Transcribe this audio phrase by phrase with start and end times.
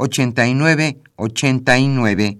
[0.00, 2.38] 89 89.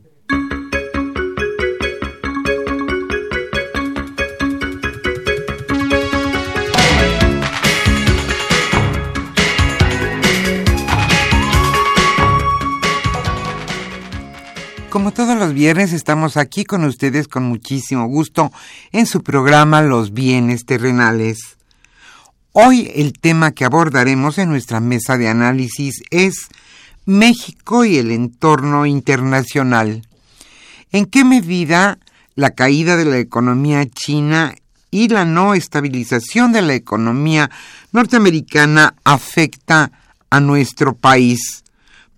[14.89, 18.51] Como todos los viernes estamos aquí con ustedes con muchísimo gusto
[18.91, 21.59] en su programa Los bienes terrenales.
[22.53, 26.49] Hoy el tema que abordaremos en nuestra mesa de análisis es
[27.11, 30.07] México y el entorno internacional.
[30.93, 31.99] ¿En qué medida
[32.37, 34.55] la caída de la economía china
[34.93, 37.51] y la no estabilización de la economía
[37.91, 39.91] norteamericana afecta
[40.31, 41.65] a nuestro país?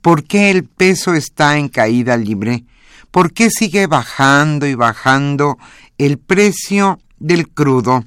[0.02, 2.64] ¿Por qué el peso está en caída libre?
[3.10, 5.56] ¿Por qué sigue bajando y bajando
[5.96, 8.04] el precio del crudo?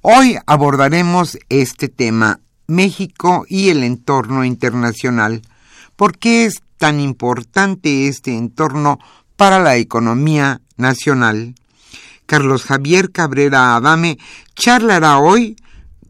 [0.00, 2.38] Hoy abordaremos este tema,
[2.68, 5.42] México y el entorno internacional.
[5.96, 8.98] ¿Por qué es tan importante este entorno
[9.36, 11.54] para la economía nacional?
[12.26, 14.18] Carlos Javier Cabrera Adame
[14.56, 15.56] charlará hoy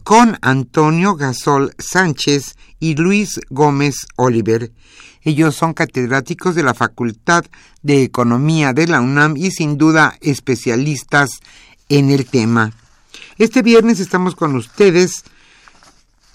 [0.03, 4.73] con Antonio Gasol Sánchez y Luis Gómez Oliver.
[5.23, 7.45] Ellos son catedráticos de la Facultad
[7.83, 11.41] de Economía de la UNAM y sin duda especialistas
[11.89, 12.73] en el tema.
[13.39, 15.25] Este viernes estamos con ustedes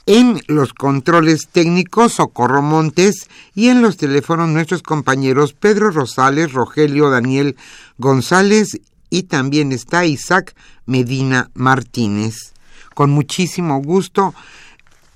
[0.09, 7.11] en los controles técnicos Socorro Montes y en los teléfonos nuestros compañeros Pedro Rosales, Rogelio
[7.11, 7.55] Daniel
[7.99, 8.81] González
[9.11, 10.55] y también está Isaac
[10.87, 12.53] Medina Martínez.
[12.95, 14.33] Con muchísimo gusto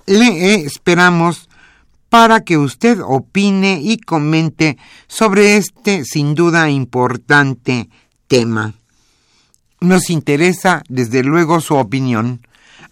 [0.06, 1.48] le esperamos
[2.08, 4.78] para que usted opine y comente
[5.08, 7.88] sobre este sin duda importante
[8.28, 8.74] tema.
[9.80, 12.46] Nos interesa desde luego su opinión.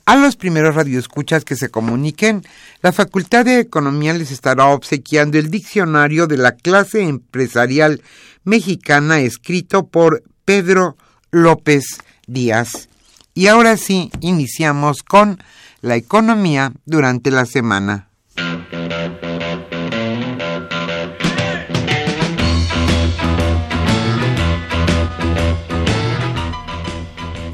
[0.05, 2.45] A los primeros radioescuchas que se comuniquen,
[2.83, 8.03] la Facultad de Economía les estará obsequiando el diccionario de la clase empresarial
[8.43, 10.97] mexicana escrito por Pedro
[11.31, 11.85] López
[12.27, 12.89] Díaz.
[13.33, 15.39] Y ahora sí, iniciamos con
[15.83, 18.09] la economía durante la semana.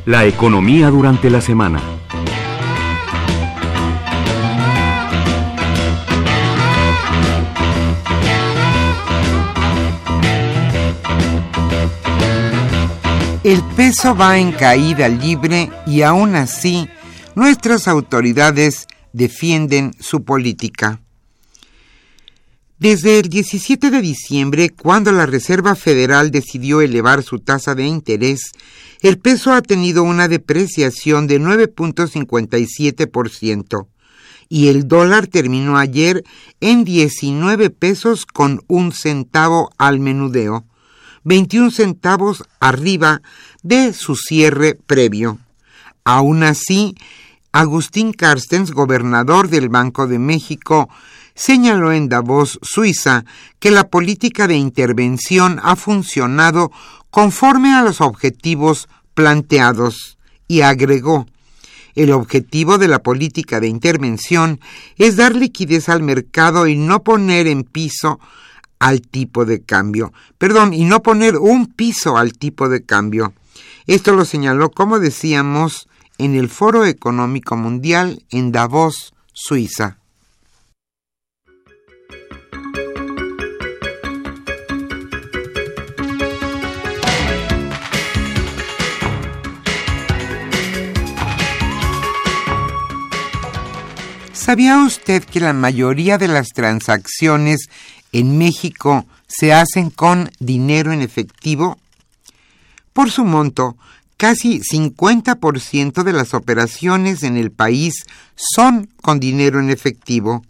[0.07, 1.98] La economía durante la semana.
[13.49, 16.87] El peso va en caída libre y aún así
[17.35, 21.01] nuestras autoridades defienden su política.
[22.79, 28.53] Desde el 17 de diciembre, cuando la Reserva Federal decidió elevar su tasa de interés,
[29.01, 33.87] el peso ha tenido una depreciación de 9.57%
[34.51, 36.23] y el dólar terminó ayer
[36.61, 40.67] en 19 pesos con un centavo al menudeo.
[41.25, 43.23] 21 centavos arriba
[43.63, 45.39] de su cierre previo.
[46.05, 46.95] Aún así,
[47.53, 50.89] Agustín Carstens, gobernador del Banco de México,
[51.35, 53.25] señaló en Davos, Suiza,
[53.59, 56.71] que la política de intervención ha funcionado
[57.11, 61.27] conforme a los objetivos planteados y agregó,
[61.95, 64.61] el objetivo de la política de intervención
[64.97, 68.21] es dar liquidez al mercado y no poner en piso
[68.79, 70.13] al tipo de cambio.
[70.39, 73.33] Perdón, y no poner un piso al tipo de cambio.
[73.87, 75.89] Esto lo señaló, como decíamos,
[76.19, 79.99] en el Foro Económico Mundial en Davos, Suiza.
[94.49, 97.69] ¿Sabía usted que la mayoría de las transacciones
[98.13, 101.79] en México se hacen con dinero en efectivo?
[102.93, 103.77] Por su monto,
[104.17, 110.43] casi 50% de las operaciones en el país son con dinero en efectivo.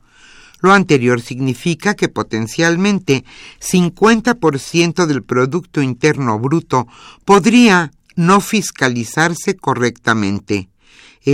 [0.61, 3.25] Lo anterior significa que potencialmente
[3.61, 6.89] 50% del Producto Interno Bruto
[7.25, 10.69] podría no fiscalizarse correctamente.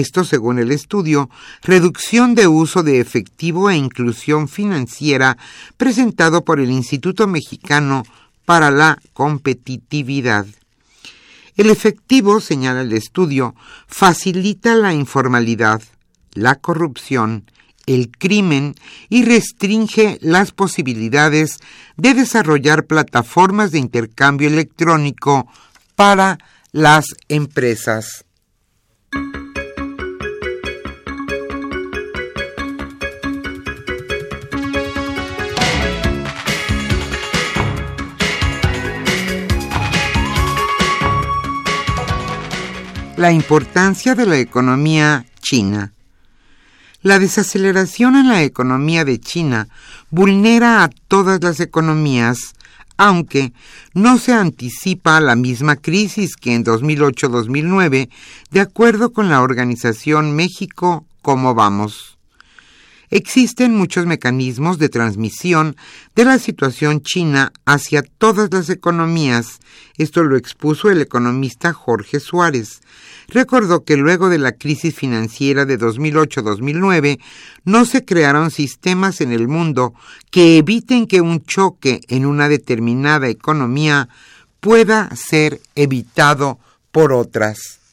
[0.01, 1.31] Esto, según el estudio,
[1.63, 5.39] Reducción de uso de efectivo e inclusión financiera
[5.77, 8.03] presentado por el Instituto Mexicano
[8.45, 10.47] para la Competitividad.
[11.57, 13.55] El efectivo, señala el estudio,
[13.87, 15.81] facilita la informalidad,
[16.33, 17.49] la corrupción,
[17.87, 18.75] el crimen
[19.09, 21.61] y restringe las posibilidades
[21.97, 25.47] de desarrollar plataformas de intercambio electrónico
[25.95, 26.39] para
[26.73, 28.25] las empresas.
[43.17, 45.93] La importancia de la economía china.
[47.01, 49.69] La desaceleración en la economía de China
[50.11, 52.55] vulnera a todas las economías,
[52.97, 53.53] aunque
[53.93, 58.09] no se anticipa la misma crisis que en 2008-2009,
[58.51, 62.14] de acuerdo con la organización México Cómo Vamos.
[63.15, 65.77] Existen muchos mecanismos de transmisión
[66.17, 69.61] de la situación china hacia todas las economías.
[69.97, 72.81] Esto lo expuso el economista Jorge Suárez.
[73.29, 77.21] Recordó que luego de la crisis financiera de 2008-2009
[77.65, 79.95] no se crearon sistemas en el mundo
[80.33, 84.09] que eviten que un choque en una determinada economía
[84.59, 86.59] pueda ser evitado
[86.91, 87.84] por otras.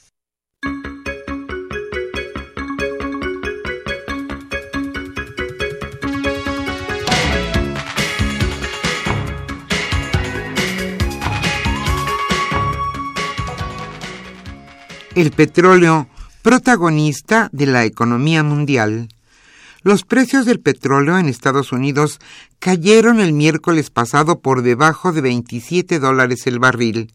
[15.16, 16.08] El petróleo
[16.42, 19.10] protagonista de la economía mundial.
[19.84, 22.20] Los precios del petróleo en Estados Unidos
[22.60, 27.14] cayeron el miércoles pasado por debajo de 27 dólares el barril,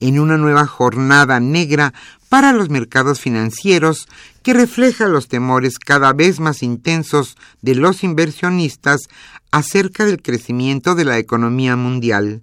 [0.00, 1.92] en una nueva jornada negra
[2.28, 4.06] para los mercados financieros
[4.42, 9.08] que refleja los temores cada vez más intensos de los inversionistas
[9.50, 12.42] acerca del crecimiento de la economía mundial.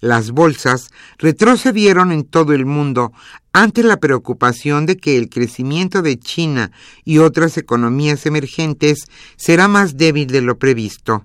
[0.00, 3.12] Las bolsas retrocedieron en todo el mundo
[3.52, 6.72] ante la preocupación de que el crecimiento de China
[7.04, 9.06] y otras economías emergentes
[9.36, 11.24] será más débil de lo previsto.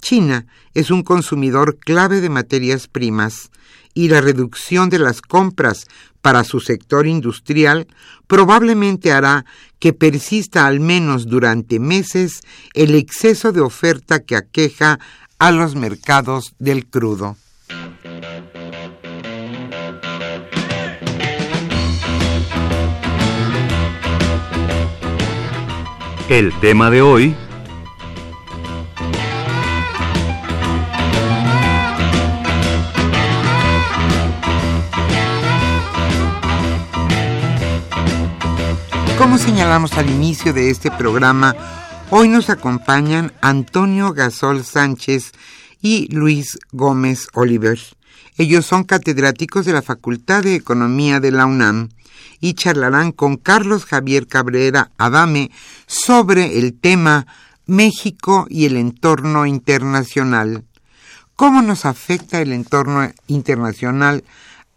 [0.00, 3.50] China es un consumidor clave de materias primas
[3.92, 5.86] y la reducción de las compras
[6.22, 7.86] para su sector industrial
[8.26, 9.44] probablemente hará
[9.78, 12.40] que persista al menos durante meses
[12.74, 14.98] el exceso de oferta que aqueja
[15.38, 17.36] a los mercados del crudo.
[26.30, 27.36] El tema de hoy...
[39.18, 41.56] Como señalamos al inicio de este programa,
[42.10, 45.32] hoy nos acompañan Antonio Gasol Sánchez
[45.80, 47.78] y Luis Gómez Oliver.
[48.36, 51.90] Ellos son catedráticos de la Facultad de Economía de la UNAM
[52.40, 55.50] y charlarán con Carlos Javier Cabrera Adame
[55.86, 57.26] sobre el tema
[57.66, 60.64] México y el entorno internacional.
[61.36, 64.24] ¿Cómo nos afecta el entorno internacional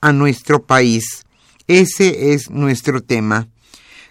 [0.01, 1.25] a nuestro país?
[1.67, 3.47] Ese es nuestro tema.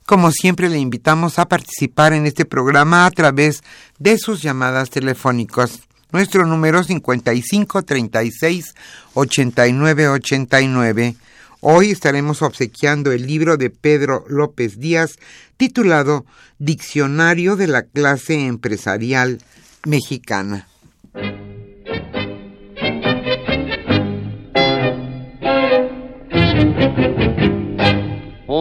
[0.06, 3.62] Como siempre le invitamos a participar en este programa a través
[3.98, 5.80] de sus llamadas telefónicas.
[6.12, 8.74] Nuestro número 55 36
[9.14, 11.16] 89 89.
[11.60, 15.18] Hoy estaremos obsequiando el libro de Pedro López Díaz
[15.56, 16.26] titulado
[16.58, 19.40] Diccionario de la clase empresarial
[19.86, 20.68] mexicana.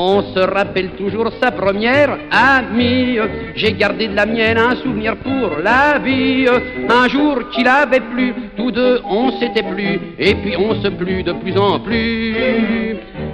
[0.03, 3.19] On se rappelle toujours sa première amie.
[3.53, 6.47] J'ai gardé de la mienne un souvenir pour la vie.
[6.89, 11.21] Un jour qu'il avait plu, tous deux on s'était plu, et puis on se plut
[11.21, 12.33] de plus en plus.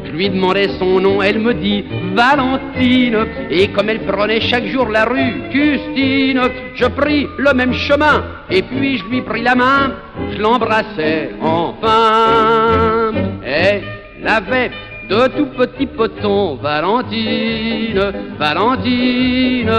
[0.04, 3.26] Je lui demandais son nom, elle me dit Valentine.
[3.50, 6.42] Et comme elle prenait chaque jour la rue Custine,
[6.76, 9.94] je pris le même chemin, et puis je lui pris la main,
[10.34, 13.14] je l'embrassais enfin.
[13.46, 13.84] Elle
[14.26, 14.72] avait
[15.10, 19.72] de tout petits potons, Valentine, Valentine,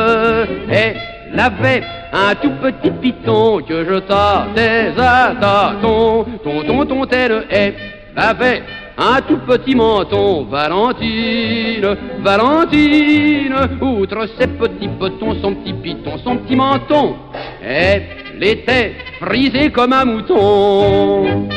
[0.70, 1.82] elle avait
[2.12, 7.74] un tout petit piton que je tâtais à tâton, ton ton ton telle, elle
[8.16, 8.62] avait
[8.96, 16.56] un tout petit menton, Valentine, Valentine, outre ses petits potons, son petit piton, son petit
[16.56, 17.16] menton,
[17.62, 18.02] elle
[18.40, 21.48] était frisée comme un mouton.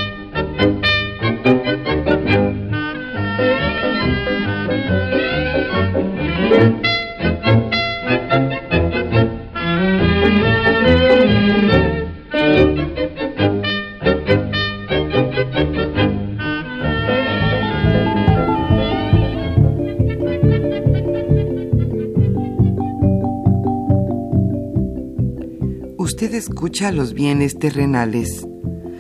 [26.42, 28.48] Escucha los bienes terrenales.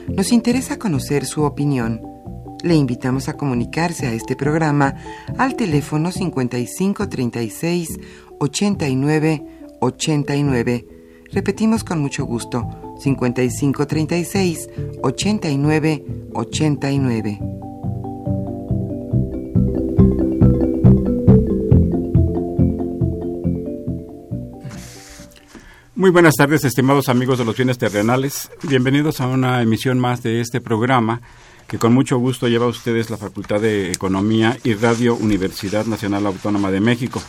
[0.07, 2.10] Nos interesa conocer su opinión.
[2.63, 4.95] Le invitamos a comunicarse a este programa
[5.37, 7.99] al teléfono 55 36
[8.39, 9.45] 89
[9.79, 10.87] 89.
[11.31, 14.69] Repetimos con mucho gusto 55 36
[15.01, 17.39] 89 89.
[25.95, 28.49] Muy buenas tardes, estimados amigos de los bienes terrenales.
[28.63, 31.21] Bienvenidos a una emisión más de este programa
[31.71, 36.25] que con mucho gusto lleva a ustedes la Facultad de Economía y Radio Universidad Nacional
[36.25, 37.23] Autónoma de México.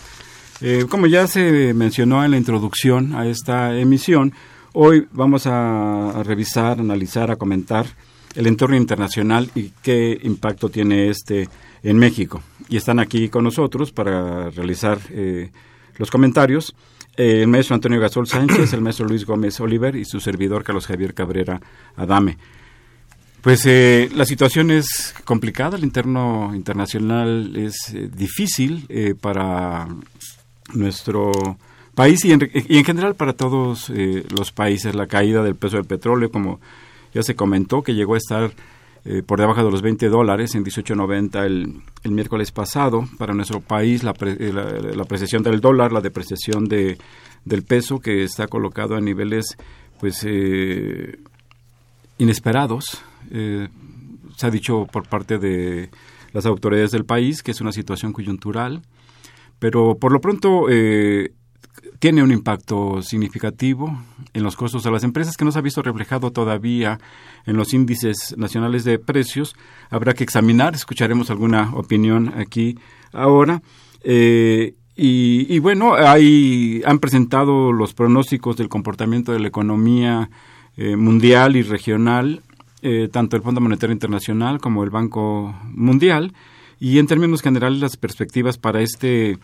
[0.60, 4.32] Eh, como ya se mencionó en la introducción a esta emisión,
[4.72, 7.86] hoy vamos a, revisar, analizar, a comentar
[8.34, 11.48] el entorno internacional y qué impacto tiene este
[11.84, 12.42] en México.
[12.68, 15.52] Y están aquí con nosotros para realizar eh,
[15.98, 16.74] los comentarios
[17.16, 21.14] el maestro Antonio Gasol Sánchez, el maestro Luis Gómez Oliver y su servidor Carlos Javier
[21.14, 21.60] Cabrera
[21.94, 22.38] Adame.
[23.42, 29.88] Pues eh, la situación es complicada, el interno internacional es eh, difícil eh, para
[30.74, 31.32] nuestro
[31.96, 34.94] país y en, y en general para todos eh, los países.
[34.94, 36.60] La caída del peso del petróleo, como
[37.12, 38.52] ya se comentó, que llegó a estar
[39.04, 43.08] eh, por debajo de los 20 dólares en 18.90 el, el miércoles pasado.
[43.18, 46.96] Para nuestro país, la, pre, la, la, apreciación del dólar, la depreciación de,
[47.44, 49.56] del peso, que está colocado a niveles
[49.98, 50.24] pues
[52.18, 53.02] inesperados.
[53.34, 53.68] Eh,
[54.36, 55.88] se ha dicho por parte de
[56.32, 58.82] las autoridades del país que es una situación coyuntural,
[59.58, 61.32] pero por lo pronto eh,
[61.98, 63.98] tiene un impacto significativo
[64.34, 66.98] en los costos de las empresas que no se ha visto reflejado todavía
[67.46, 69.54] en los índices nacionales de precios.
[69.88, 72.78] Habrá que examinar, escucharemos alguna opinión aquí
[73.12, 73.62] ahora.
[74.04, 80.28] Eh, y, y, bueno, hay, han presentado los pronósticos del comportamiento de la economía
[80.96, 82.42] mundial y regional,
[82.82, 86.32] eh, tanto el Fondo Monetario Internacional como el Banco Mundial,
[86.78, 89.38] y en términos generales las perspectivas para este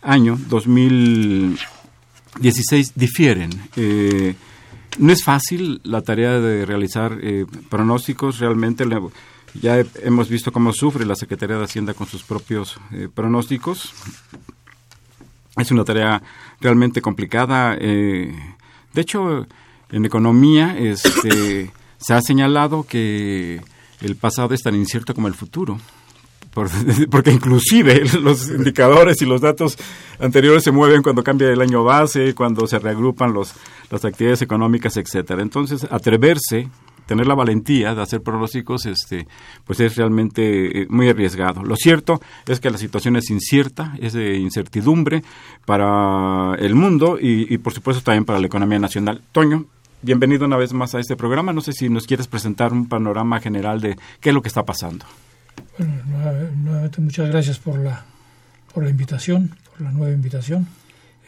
[0.00, 3.50] año 2016 difieren.
[3.76, 4.34] Eh,
[4.98, 8.84] no es fácil la tarea de realizar eh, pronósticos, realmente
[9.60, 13.92] ya he, hemos visto cómo sufre la Secretaría de Hacienda con sus propios eh, pronósticos.
[15.56, 16.22] Es una tarea
[16.60, 17.76] realmente complicada.
[17.80, 18.34] Eh,
[18.92, 19.46] de hecho,
[19.90, 23.60] en economía este, se ha señalado que
[24.00, 25.78] el pasado es tan incierto como el futuro
[26.54, 26.70] por,
[27.10, 29.76] porque inclusive los indicadores y los datos
[30.18, 33.52] anteriores se mueven cuando cambia el año base, cuando se reagrupan los,
[33.90, 35.42] las actividades económicas, etcétera.
[35.42, 36.68] Entonces, atreverse,
[37.06, 39.26] tener la valentía de hacer pronósticos, este,
[39.66, 41.62] pues es realmente eh, muy arriesgado.
[41.64, 45.22] Lo cierto es que la situación es incierta, es de incertidumbre
[45.66, 49.20] para el mundo y, y por supuesto también para la economía nacional.
[49.32, 49.66] Toño,
[50.02, 51.52] bienvenido una vez más a este programa.
[51.52, 54.64] No sé si nos quieres presentar un panorama general de qué es lo que está
[54.64, 55.04] pasando.
[55.78, 56.02] Bueno,
[56.56, 58.04] nuevamente muchas gracias por la,
[58.72, 60.66] por la invitación, por la nueva invitación.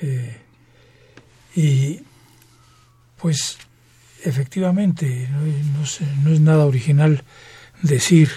[0.00, 0.36] Eh,
[1.54, 2.00] y
[3.16, 3.58] pues
[4.24, 7.22] efectivamente no, no, es nada original
[7.82, 8.30] decir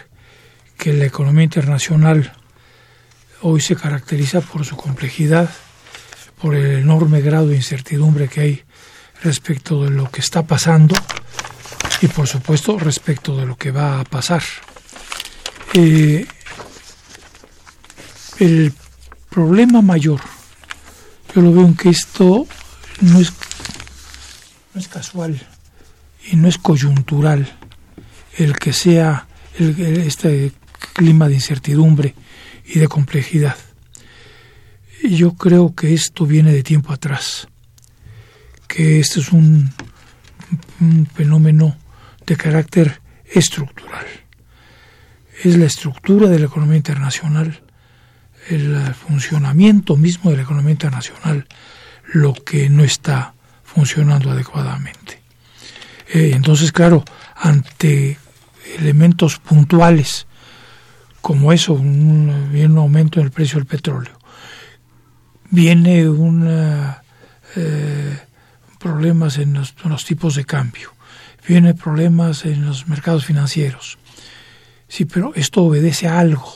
[0.78, 2.32] que la economía internacional
[3.42, 5.50] hoy se caracteriza por su complejidad,
[6.42, 8.64] por el enorme grado de incertidumbre que hay
[9.24, 10.96] respecto de lo que está pasando
[12.02, 14.44] y por supuesto respecto de lo que va a pasar.
[15.74, 16.26] Eh,
[18.40, 18.74] el
[19.30, 20.22] problema mayor,
[21.36, 22.48] yo lo veo en que esto
[23.02, 23.34] no es,
[24.74, 25.40] no es casual
[26.32, 27.52] y no es coyuntural
[28.38, 30.54] el que sea este
[30.94, 32.16] clima de incertidumbre
[32.66, 33.58] y de complejidad.
[35.04, 37.48] Yo creo que esto viene de tiempo atrás,
[38.70, 39.74] que este es un,
[41.14, 41.76] fenómeno
[42.26, 44.06] de carácter estructural.
[45.44, 47.62] Es la estructura de la economía internacional,
[48.48, 51.48] el funcionamiento mismo de la economía internacional,
[52.14, 53.34] lo que no está
[53.64, 55.22] funcionando adecuadamente.
[56.14, 57.04] Eh, entonces, claro,
[57.36, 58.18] ante
[58.78, 60.28] elementos puntuales
[61.22, 64.18] como eso, un, viene un aumento en el precio del petróleo,
[65.50, 66.48] viene un
[67.56, 68.20] eh,
[68.80, 70.94] problemas en los, tipos de cambio,
[71.48, 73.98] viene problemas en los mercados financieros.
[74.88, 76.56] Sí, pero esto obedece a algo,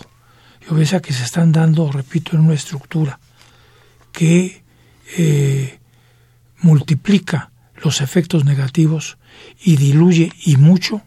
[0.62, 3.20] y obedece a que se están dando, repito, en una estructura
[4.12, 4.64] que
[5.18, 5.80] eh,
[6.60, 7.52] multiplica
[7.84, 9.18] los efectos negativos
[9.62, 11.02] y diluye y mucho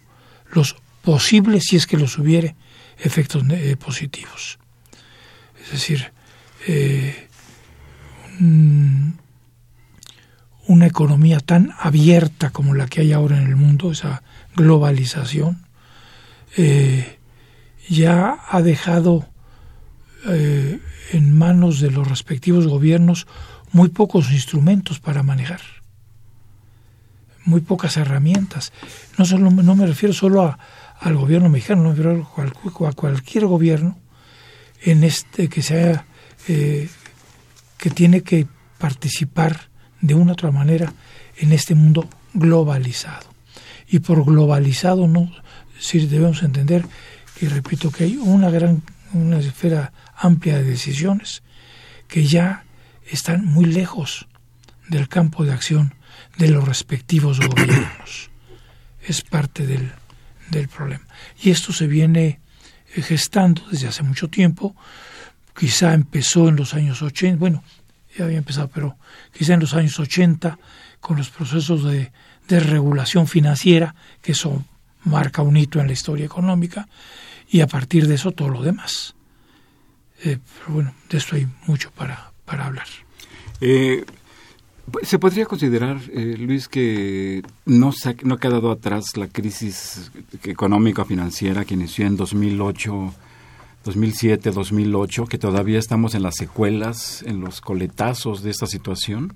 [0.53, 2.55] los posibles, si es que los hubiere,
[2.99, 4.59] efectos eh, positivos.
[5.65, 6.13] Es decir,
[6.67, 7.29] eh,
[10.67, 14.23] una economía tan abierta como la que hay ahora en el mundo, esa
[14.57, 15.67] globalización,
[16.57, 17.19] eh,
[17.89, 19.29] ya ha dejado
[21.13, 23.29] en manos de los respectivos gobiernos
[23.71, 25.61] muy pocos instrumentos para manejar,
[27.45, 28.73] muy pocas herramientas.
[29.19, 30.59] No, solo, no me refiero solo a,
[31.01, 33.99] al gobierno mexicano, no me refiero a cualquier gobierno
[34.83, 36.07] en este que sea
[36.49, 36.89] eh,
[37.77, 38.47] que tiene que
[38.79, 39.69] participar
[40.01, 40.93] de una otra manera
[41.37, 43.27] en este mundo globalizado.
[43.89, 45.31] Y por globalizado no
[45.79, 46.85] si debemos entender
[47.39, 51.43] que repito que hay una gran una esfera amplia de decisiones
[52.09, 52.65] que ya
[53.11, 54.27] están muy lejos
[54.89, 55.95] del campo de acción
[56.39, 58.31] de los respectivos gobiernos.
[59.03, 59.93] Es parte del,
[60.51, 61.05] del problema.
[61.43, 62.41] Y esto se viene
[62.89, 64.75] gestando desde hace mucho tiempo,
[65.57, 67.63] quizá empezó en los años 80, bueno,
[68.17, 68.97] ya había empezado, pero
[69.33, 70.59] quizá en los años 80
[71.01, 72.13] con los procesos de,
[72.49, 74.65] de regulación financiera, que eso
[75.05, 76.89] marca un hito en la historia económica,
[77.49, 79.15] y a partir de eso todo lo demás.
[80.25, 82.87] Eh, pero bueno, de esto hay mucho para, hablar.
[83.61, 84.05] Eh,
[85.03, 90.11] ¿Se podría considerar, eh, Luis, que no, se, no ha quedado atrás la crisis
[90.45, 93.15] económica financiera que inició en 2008,
[93.87, 99.33] 2007, 2008, que todavía estamos en las secuelas, en los coletazos de esta situación?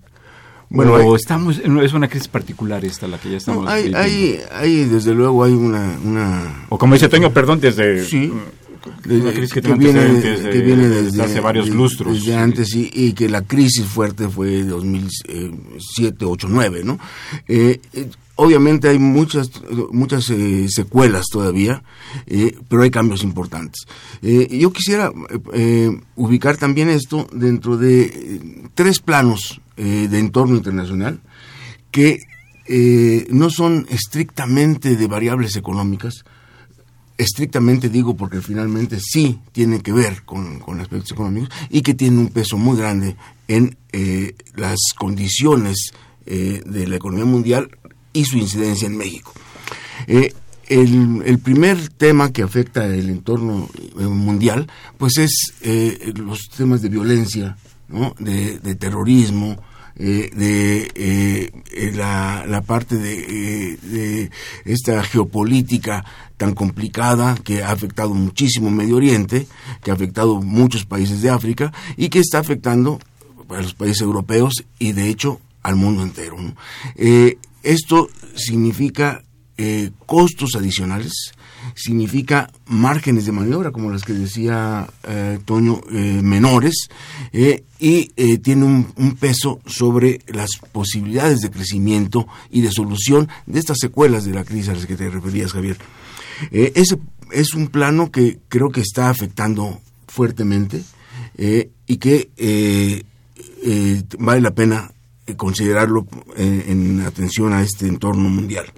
[0.69, 4.85] Bueno, o estamos, es una crisis particular esta la que ya estamos hay, hay, hay,
[4.85, 6.67] desde luego, hay una, una...
[6.69, 8.05] O como dice Toño, perdón, desde...
[8.05, 8.33] Sí
[9.03, 12.15] que, viene, desde, hace varios lustros.
[12.15, 16.99] Desde antes y, que la crisis fuerte fue 2007, 8, 9, ¿no?
[17.47, 18.09] Eh, eh,
[18.41, 19.51] obviamente hay muchas
[19.93, 21.83] muchas eh, secuelas todavía,
[22.69, 23.87] pero hay cambios importantes.
[24.23, 25.13] yo quisiera
[26.17, 28.41] ubicar también esto dentro de
[28.75, 31.21] tres planos de entorno internacional
[31.91, 32.19] que
[33.31, 36.25] no son estrictamente de variables económicas,
[37.21, 42.29] estrictamente digo porque finalmente sí tiene que ver con, aspectos económicos y que tiene un
[42.29, 43.15] peso muy grande
[43.47, 45.93] en eh, las condiciones
[46.25, 47.77] eh, de la economía mundial
[48.13, 49.33] y su incidencia en México.
[50.07, 50.33] Eh,
[50.69, 54.69] el, primer tema que afecta el entorno mundial,
[54.99, 55.53] pues es
[56.15, 57.57] los temas de violencia,
[58.21, 59.59] de terrorismo,
[60.03, 64.31] eh, de eh, eh, la, parte de,
[64.65, 66.07] esta geopolítica
[66.39, 69.47] tan complicada que ha afectado muchísimo Medio Oriente,
[69.83, 72.99] que ha afectado muchos países de África y que está afectando
[73.51, 76.37] a los países europeos y de hecho al mundo entero.
[77.63, 79.23] Esto significa
[80.07, 81.35] costos adicionales
[81.75, 86.89] significa márgenes de maniobra, como las que decía eh, Toño, eh, menores,
[87.33, 93.79] eh, y tiene un, peso sobre las posibilidades de crecimiento y de solución de estas
[93.81, 95.79] secuelas de la crisis a las que te referías, Javier.
[96.51, 96.99] ese
[97.33, 100.83] es un plano que creo que está afectando fuertemente
[101.39, 103.05] y que
[104.19, 104.93] vale la pena
[105.37, 108.73] considerarlo en atención a este entorno mundial.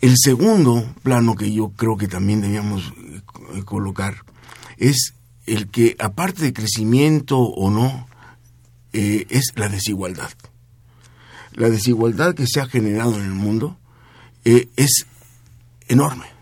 [0.00, 2.92] El segundo plano que yo creo que también debíamos
[3.54, 4.24] eh, colocar
[4.76, 5.14] es
[5.46, 8.06] el que, aparte de crecimiento o no,
[8.92, 10.30] eh, es la desigualdad.
[11.52, 13.78] La desigualdad que se ha generado en el mundo
[14.44, 15.06] eh, es
[15.88, 16.35] enorme.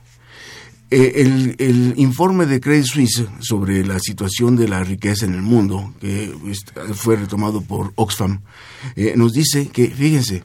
[0.94, 5.42] Eh, el, el, informe de Credit Suisse sobre la situación de la riqueza en el
[5.42, 6.32] mundo, que
[6.94, 8.42] fue retomado por Oxfam,
[8.94, 10.44] eh, nos dice que, fíjense,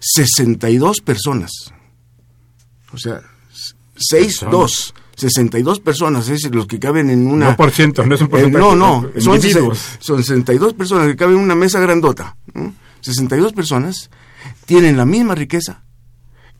[0.00, 1.52] 62 personas,
[2.92, 3.20] o sea,
[3.96, 7.50] 6, 2, 62 personas, es los que caben en una...
[7.50, 8.64] No por ciento, no es un Eh, porcentaje.
[8.64, 9.40] no, no, son,
[9.98, 12.36] son 62 personas que caben en una mesa grandota.
[12.54, 12.72] ¿no?
[13.00, 14.10] 62 personas
[14.64, 15.82] tienen la misma riqueza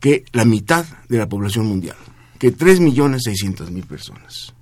[0.00, 1.96] que la mitad de la población mundial,
[2.38, 4.54] que 3.600.000 personas.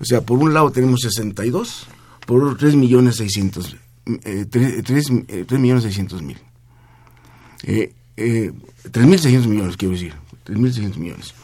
[0.00, 1.86] O sea, por un lado tenemos 62,
[2.26, 3.78] por otro 3.600.000.
[4.24, 6.36] Eh, 3.600.000.
[7.64, 8.52] Eh, eh,
[8.90, 10.14] 3.600 millones, quiero decir.
[10.46, 11.34] 3.600 millones.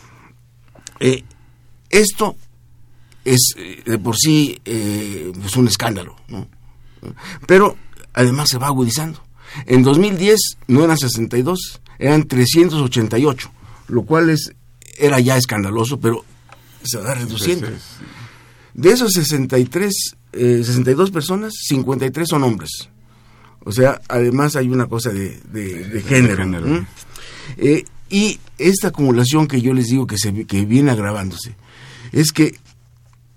[1.01, 1.25] Eh,
[1.89, 2.37] esto
[3.25, 6.47] es eh, de por sí eh, es un escándalo, ¿no?
[7.47, 7.77] Pero
[8.13, 9.23] además se va agudizando.
[9.67, 13.51] En 2010 no eran 62, eran 388,
[13.89, 14.55] lo cual es
[15.01, 16.25] era ya escandaloso, pero
[16.83, 17.69] se va reduciendo.
[18.75, 19.93] De esos 63,
[20.33, 22.89] eh, 62 personas, 53 son hombres.
[23.65, 26.45] O sea, además hay una cosa de, de, de género.
[26.45, 26.67] género.
[26.67, 26.87] ¿m?
[27.57, 31.57] Eh, y esta acumulación que yo les digo que, se, que viene agravándose,
[32.13, 32.59] es que,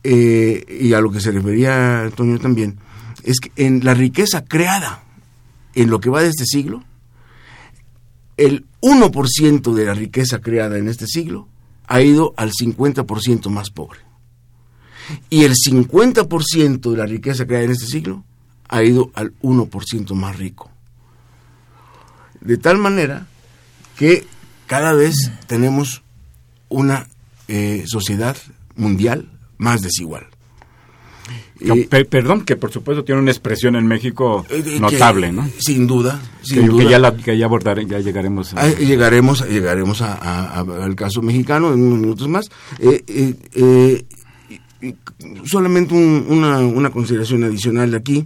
[0.04, 2.78] eh, y a lo que se refería Antonio también,
[3.24, 5.04] es que en la riqueza creada
[5.76, 6.84] en lo que va de este siglo,
[8.38, 11.48] el 1% de la riqueza creada en este siglo
[11.88, 14.00] ha ido al 50% más pobre.
[15.30, 18.24] Y el 50% de la riqueza creada en este siglo
[18.70, 20.72] ha ido al 1% más rico.
[22.40, 23.28] De tal manera
[23.98, 24.26] que
[24.68, 26.04] cada vez tenemos
[26.70, 27.08] una
[27.48, 28.36] eh, sociedad
[28.76, 30.28] mundial más desigual.
[31.60, 35.48] Eh, pe- perdón, que por supuesto tiene una expresión en México eh, que- notable, ¿no?
[35.60, 36.84] Sin duda, sin Que, duda.
[36.84, 38.62] que ya, la, que ya abordare- ya llegaremos a...
[38.66, 42.50] Ah, llegaremos llegaremos a- a- a- al caso mexicano en unos minutos más.
[42.80, 43.36] Eh, eh,
[44.82, 44.94] eh,
[45.46, 48.26] solamente un- una, una consideración adicional de aquí.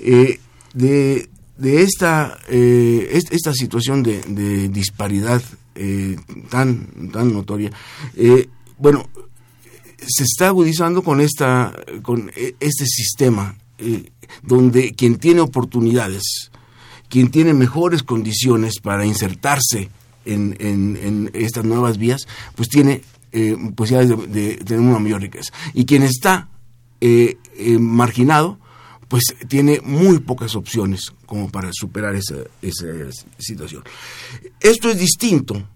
[0.00, 0.38] eh,
[0.74, 5.42] de, de esta, eh, est- esta situación de, de disparidad
[5.74, 6.16] eh,
[6.50, 7.70] tan, tan notoria,
[8.16, 9.08] eh, bueno,
[10.06, 14.10] se está agudizando con esta con eh, este sistema eh,
[14.42, 16.50] donde quien tiene oportunidades
[17.08, 19.88] quien tiene mejores condiciones para insertarse
[20.24, 25.52] en, en- estas nuevas vías pues tiene eh, posibilidades de, de tener una mayor riqueza.
[25.74, 26.48] Y quien está
[27.00, 27.36] eh,
[27.80, 28.58] marginado
[29.08, 32.84] pues tiene muy pocas opciones como para superar esa, esa
[33.38, 33.82] situación.
[34.60, 35.66] Esto es distinto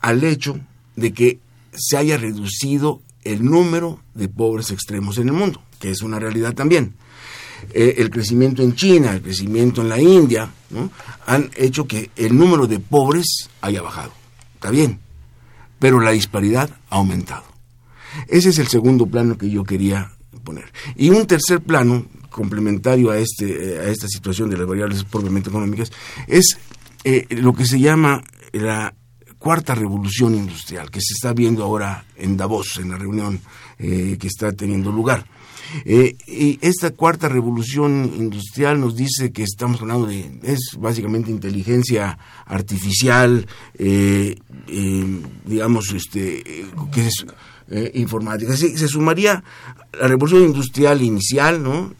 [0.00, 0.60] al hecho
[0.94, 1.40] de que
[1.74, 6.54] se haya reducido el número de pobres extremos en el mundo, que es una realidad
[6.54, 6.94] también.
[7.72, 10.90] Eh, el crecimiento en China, el crecimiento en la India, ¿no?
[11.26, 14.12] han hecho que el número de pobres haya bajado.
[14.54, 15.00] Está bien,
[15.78, 17.44] pero la disparidad ha aumentado.
[18.28, 20.72] Ese es el segundo plano que yo quería poner.
[20.96, 25.50] Y un tercer plano, complementario a, este, eh, a esta situación de las variables propiamente
[25.50, 25.92] económicas,
[26.26, 26.58] es
[27.04, 28.94] eh, lo que se llama la
[29.40, 33.40] cuarta revolución industrial, que se está viendo ahora en Davos, en la reunión
[33.78, 35.26] eh, que está teniendo lugar.
[35.84, 42.18] Eh, y esta cuarta revolución industrial nos dice que estamos hablando de, es básicamente inteligencia
[42.46, 43.46] artificial,
[43.78, 44.36] eh,
[44.68, 46.66] eh, digamos, este,
[47.94, 48.56] informática.
[48.56, 49.42] Se, se sumaría
[49.98, 51.94] la revolución industrial inicial, ¿no?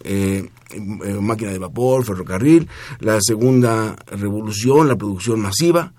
[1.20, 5.92] Máquina de vapor, ferrocarril, la segunda revolución, la producción masiva,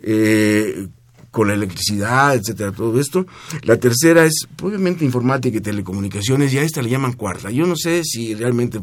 [0.00, 0.88] eh,
[1.30, 3.26] con la electricidad, etcétera, todo esto.
[3.62, 7.50] La tercera es obviamente informática y telecomunicaciones, y a esta le llaman cuarta.
[7.50, 8.80] Yo no sé si realmente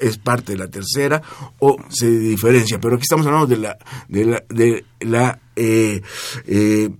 [0.00, 1.20] es parte de la tercera
[1.58, 3.76] o se diferencia, pero aquí estamos hablando de la,
[4.08, 6.00] de la, de la eh,
[6.46, 6.90] eh,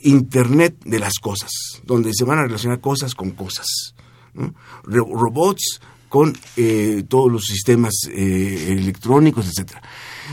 [0.00, 1.50] Internet de las cosas,
[1.84, 3.66] donde se van a relacionar cosas con cosas.
[4.84, 6.32] robots con
[7.08, 9.82] todos los sistemas electrónicos, etcétera.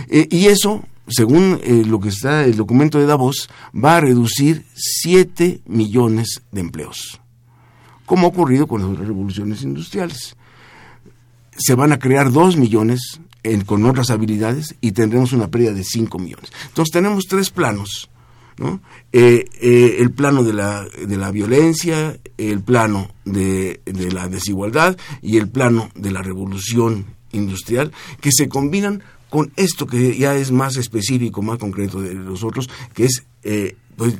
[0.09, 5.61] Y eso, según eh, lo que está el documento de Davos, va a reducir 7
[5.65, 7.21] millones de empleos,
[8.05, 10.35] como ha ocurrido con las revoluciones industriales.
[11.57, 13.19] Se van a crear 2 millones
[13.65, 16.51] con otras habilidades y tendremos una pérdida de 5 millones.
[16.67, 18.09] Entonces tenemos tres planos.
[18.57, 18.81] ¿no?
[19.11, 24.97] Eh, eh, el plano de la, de la violencia, el plano de, de la desigualdad
[25.21, 30.51] y el plano de la revolución industrial, que se combinan con esto que ya es
[30.51, 34.15] más específico, más concreto de los otros, que es eh, pues,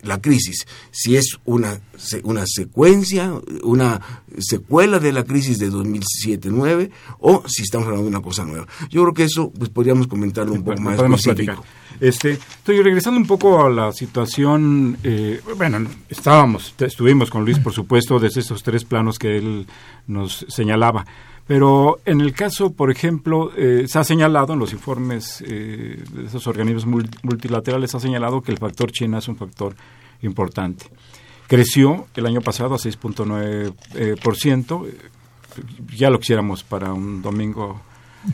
[0.00, 1.78] la crisis, si es una,
[2.22, 4.00] una secuencia, una
[4.38, 8.66] secuela de la crisis de 2007-2009 o si estamos hablando de una cosa nueva.
[8.88, 10.96] Yo creo que eso pues, podríamos comentarlo un poco más.
[10.96, 11.58] Podemos platicar.
[12.00, 17.74] Este, estoy regresando un poco a la situación, eh, bueno, estábamos, estuvimos con Luis, por
[17.74, 19.66] supuesto, desde estos tres planos que él
[20.06, 21.04] nos señalaba.
[21.48, 26.26] Pero en el caso, por ejemplo, eh, se ha señalado en los informes eh, de
[26.26, 26.84] esos organismos
[27.22, 29.74] multilaterales, se ha señalado que el factor China es un factor
[30.20, 30.84] importante.
[31.46, 34.86] Creció el año pasado a 6.9%, eh, por ciento,
[35.96, 37.80] ya lo quisiéramos para un domingo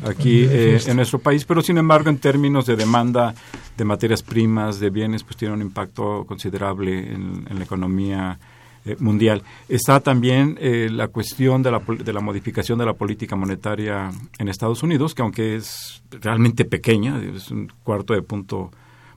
[0.05, 3.33] aquí en nuestro país, pero sin embargo en términos de demanda
[3.77, 8.41] de materias primas, de bienes, pues tiene un impacto considerable en la economía
[8.87, 9.43] eh, mundial.
[9.67, 14.49] Está también eh, la cuestión de la, de la modificación de la política monetaria en
[14.49, 18.71] Estados Unidos, que aunque es realmente pequeña, es un cuarto de punto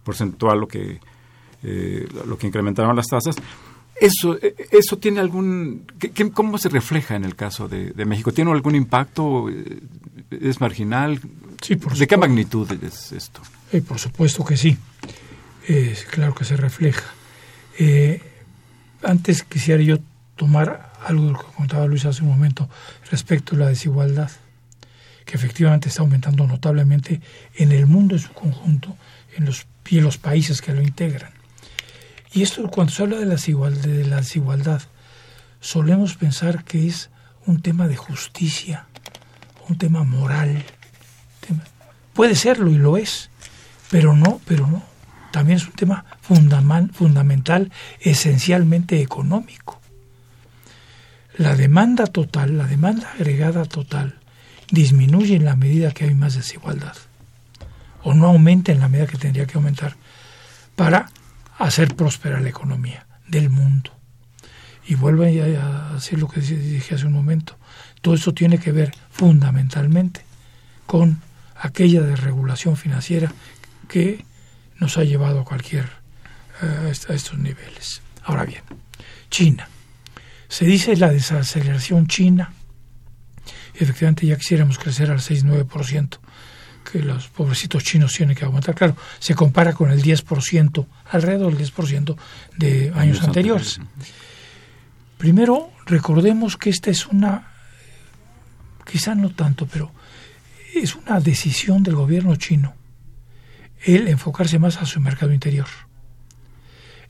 [0.05, 1.01] porcentual lo que,
[1.63, 3.35] eh, lo que incrementaron las tasas,
[3.99, 4.37] eso,
[4.71, 5.85] eso tiene algún,
[6.33, 8.31] ¿cómo se refleja en el caso de, México?
[8.31, 9.49] ¿Tiene algún impacto?
[10.31, 11.19] ¿Es marginal?
[11.61, 13.41] Sí, por ¿De qué magnitud es esto?
[13.85, 14.77] por supuesto que sí.
[16.11, 17.17] claro que se refleja.
[17.79, 18.21] Eh,
[19.07, 19.99] antes quisiera yo
[20.35, 22.69] tomar algo de lo que contaba Luis hace un momento
[23.09, 24.29] respecto a la desigualdad,
[25.25, 27.21] que efectivamente está aumentando notablemente
[27.55, 28.97] en el mundo en su conjunto
[29.35, 31.31] en los, y en los países que lo integran.
[32.33, 34.81] Y esto, cuando se habla de la, desigualdad, de la desigualdad,
[35.61, 37.09] solemos pensar que es
[37.45, 38.87] un tema de justicia,
[39.69, 40.65] un tema moral.
[42.13, 43.29] Puede serlo y lo es,
[43.89, 44.96] pero no, pero no
[45.37, 49.79] también es un tema fundamental, esencialmente económico.
[51.37, 54.15] La demanda total, la demanda agregada total,
[54.71, 56.95] disminuye en la medida que hay más desigualdad,
[58.01, 59.95] o no aumenta en la medida que tendría que aumentar,
[60.75, 61.11] para
[61.59, 63.91] hacer próspera la economía del mundo.
[64.87, 67.59] Y vuelvo a decir lo que dije hace un momento.
[68.01, 70.21] Todo eso tiene que ver fundamentalmente
[70.87, 71.21] con
[71.55, 73.31] aquella desregulación financiera
[73.87, 74.25] que
[74.79, 75.89] nos ha llevado a cualquier
[76.61, 78.01] eh, a estos niveles.
[78.23, 78.63] Ahora bien,
[79.29, 79.69] China.
[80.47, 82.53] Se dice la desaceleración china.
[83.73, 86.17] Efectivamente ya quisiéramos crecer al 6-9%,
[86.89, 88.73] que los pobrecitos chinos tienen que aguantar.
[88.73, 92.15] Claro, se compara con el 10%, alrededor del 10%
[92.57, 93.79] de años anteriores.
[95.17, 97.51] Primero, recordemos que esta es una,
[98.89, 99.91] quizá no tanto, pero
[100.73, 102.73] es una decisión del gobierno chino
[103.83, 105.67] el enfocarse más a su mercado interior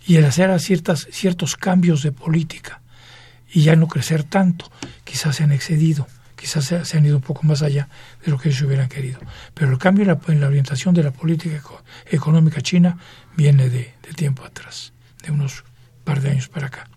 [0.08, 2.82] y el hacer ciertas, ciertos cambios de política
[3.52, 4.72] y ya no crecer tanto.
[5.04, 7.90] Quizás se han excedido, quizás se, han ido un poco más allá
[8.26, 9.20] de lo que ellos hubieran querido.
[9.54, 11.62] Pero el cambio en la, orientación de la política
[12.06, 12.98] económica china
[13.36, 15.66] viene de, tiempo atrás, de unos
[16.06, 16.90] par de años para acá.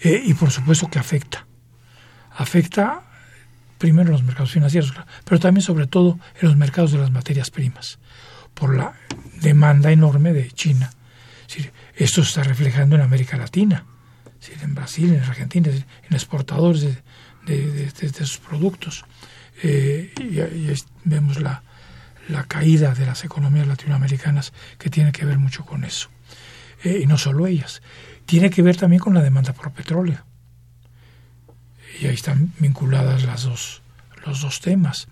[0.00, 1.46] Eh, y por supuesto que afecta.
[2.30, 3.02] Afecta
[3.76, 7.50] primero en los mercados financieros, pero también sobre todo en los mercados de las materias
[7.50, 7.98] primas
[8.58, 8.94] por la
[9.40, 10.90] demanda enorme de China.
[11.94, 13.84] esto se está reflejando en América Latina,
[14.62, 16.96] en Brasil, en Argentina, en exportadores de,
[17.46, 19.04] de, productos.
[19.62, 20.72] Eh, y,
[21.04, 21.62] vemos la,
[22.46, 26.08] caída de las economías latinoamericanas que tiene que ver mucho con eso.
[26.84, 27.80] Eh, y no solo ellas,
[28.26, 30.24] tiene que ver también con la demanda por petróleo.
[32.00, 33.82] Y ahí están vinculadas las dos,
[34.26, 35.08] los dos temas.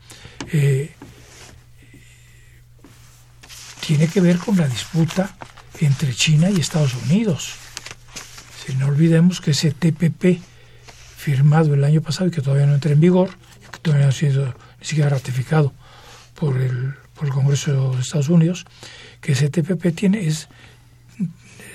[0.53, 0.95] Eh,
[3.87, 5.37] tiene que ver con la disputa
[5.81, 7.55] entre China y Estados Unidos.
[8.65, 10.41] Si no olvidemos que ese TPP
[11.17, 13.31] firmado el año pasado y que todavía no entra en vigor,
[13.71, 15.73] que todavía no ha sido ni siquiera ratificado
[16.35, 18.67] por el, por el Congreso de Estados Unidos,
[19.21, 20.49] que ese TPP tiene es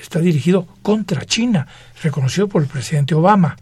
[0.01, 1.65] está dirigido contra China,
[2.03, 3.55] reconocido por el presidente Obama.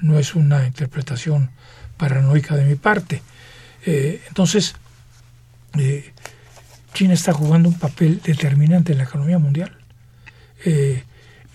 [0.00, 1.50] No es una interpretación
[1.98, 3.20] paranoica de mi parte.
[3.84, 4.74] Eh, entonces,
[5.78, 6.14] eh,
[6.92, 9.72] China está jugando un papel determinante en la economía mundial
[10.64, 11.04] eh,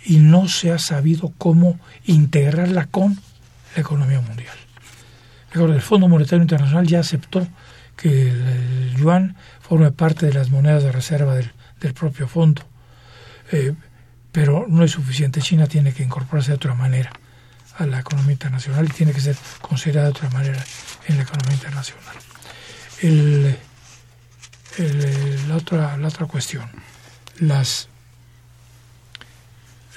[0.05, 3.19] y no se ha sabido cómo integrarla con
[3.75, 4.55] la economía mundial.
[5.53, 7.47] El Fondo Monetario Internacional ya aceptó
[7.95, 11.51] que el, yuan forme parte de las monedas de reserva del,
[11.93, 12.63] propio fondo,
[13.51, 13.73] eh,
[14.31, 15.39] pero no es suficiente.
[15.39, 17.11] China tiene que incorporarse de otra manera
[17.77, 20.63] a la economía internacional y tiene que ser considerada de otra manera
[21.07, 22.15] en la economía internacional.
[23.01, 23.55] El,
[24.77, 26.69] la, otra, la otra cuestión,
[27.39, 27.87] las,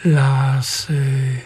[0.05, 1.45] las, eh,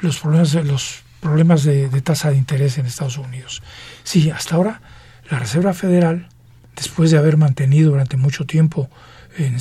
[0.00, 3.62] los problemas, los problemas de, tasa de interés en Estados Unidos.
[4.02, 4.80] Sí, hasta ahora
[5.30, 6.28] la Reserva Federal,
[6.76, 8.90] después de haber mantenido durante mucho tiempo
[9.36, 9.58] en,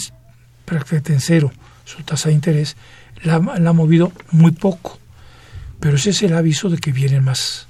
[0.65, 1.51] prácticamente en cero
[1.85, 2.75] su tasa de interés,
[3.23, 4.99] la, ha movido muy poco.
[5.79, 7.67] Pero ese es el aviso de que vienen más,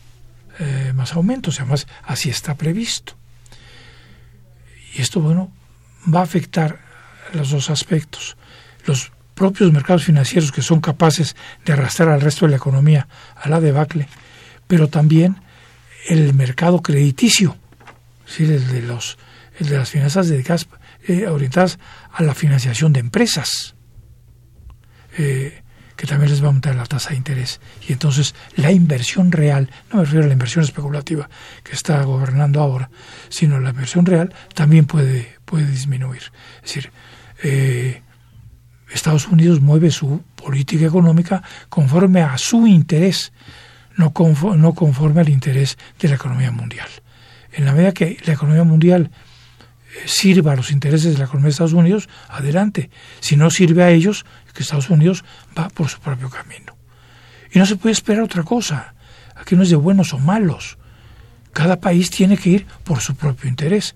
[0.60, 3.16] eh, más aumentos, además así está previsto.
[4.94, 5.52] Y esto, bueno,
[6.14, 6.80] va a afectar
[7.34, 8.38] los dos aspectos.
[8.86, 13.50] Los propios mercados financieros que son capaces de arrastrar al resto de la economía a
[13.50, 14.08] la debacle,
[14.68, 15.38] pero también
[16.08, 17.58] el mercado crediticio,
[18.26, 18.44] ¿sí?
[18.44, 19.18] el, de los,
[19.60, 20.68] el de las finanzas dedicadas,
[21.08, 21.80] eh, orientadas
[22.12, 23.76] a la financiación de empresas,
[25.18, 25.63] eh,
[26.04, 27.62] que también les va a aumentar la tasa de interés.
[27.88, 31.30] Y entonces la inversión real, no me refiero a la inversión especulativa
[31.64, 32.90] que está gobernando ahora,
[33.30, 36.24] sino la inversión real también puede, puede disminuir.
[36.58, 36.92] Es decir,
[37.42, 38.02] eh,
[38.92, 43.32] Estados Unidos mueve su política económica conforme a su interés,
[43.96, 46.90] no conforme, no conforme al interés de la economía mundial.
[47.54, 51.46] En la medida que la economía mundial eh, sirva a los intereses de la economía
[51.46, 52.90] de Estados Unidos, adelante.
[53.22, 55.24] Si no sirve a ellos, que Estados Unidos
[55.58, 56.78] va por su propio camino.
[57.52, 58.94] Y no se puede esperar otra cosa.
[59.36, 60.78] Aquí no es de buenos o malos.
[61.52, 63.96] Cada país tiene que ir por su propio interés.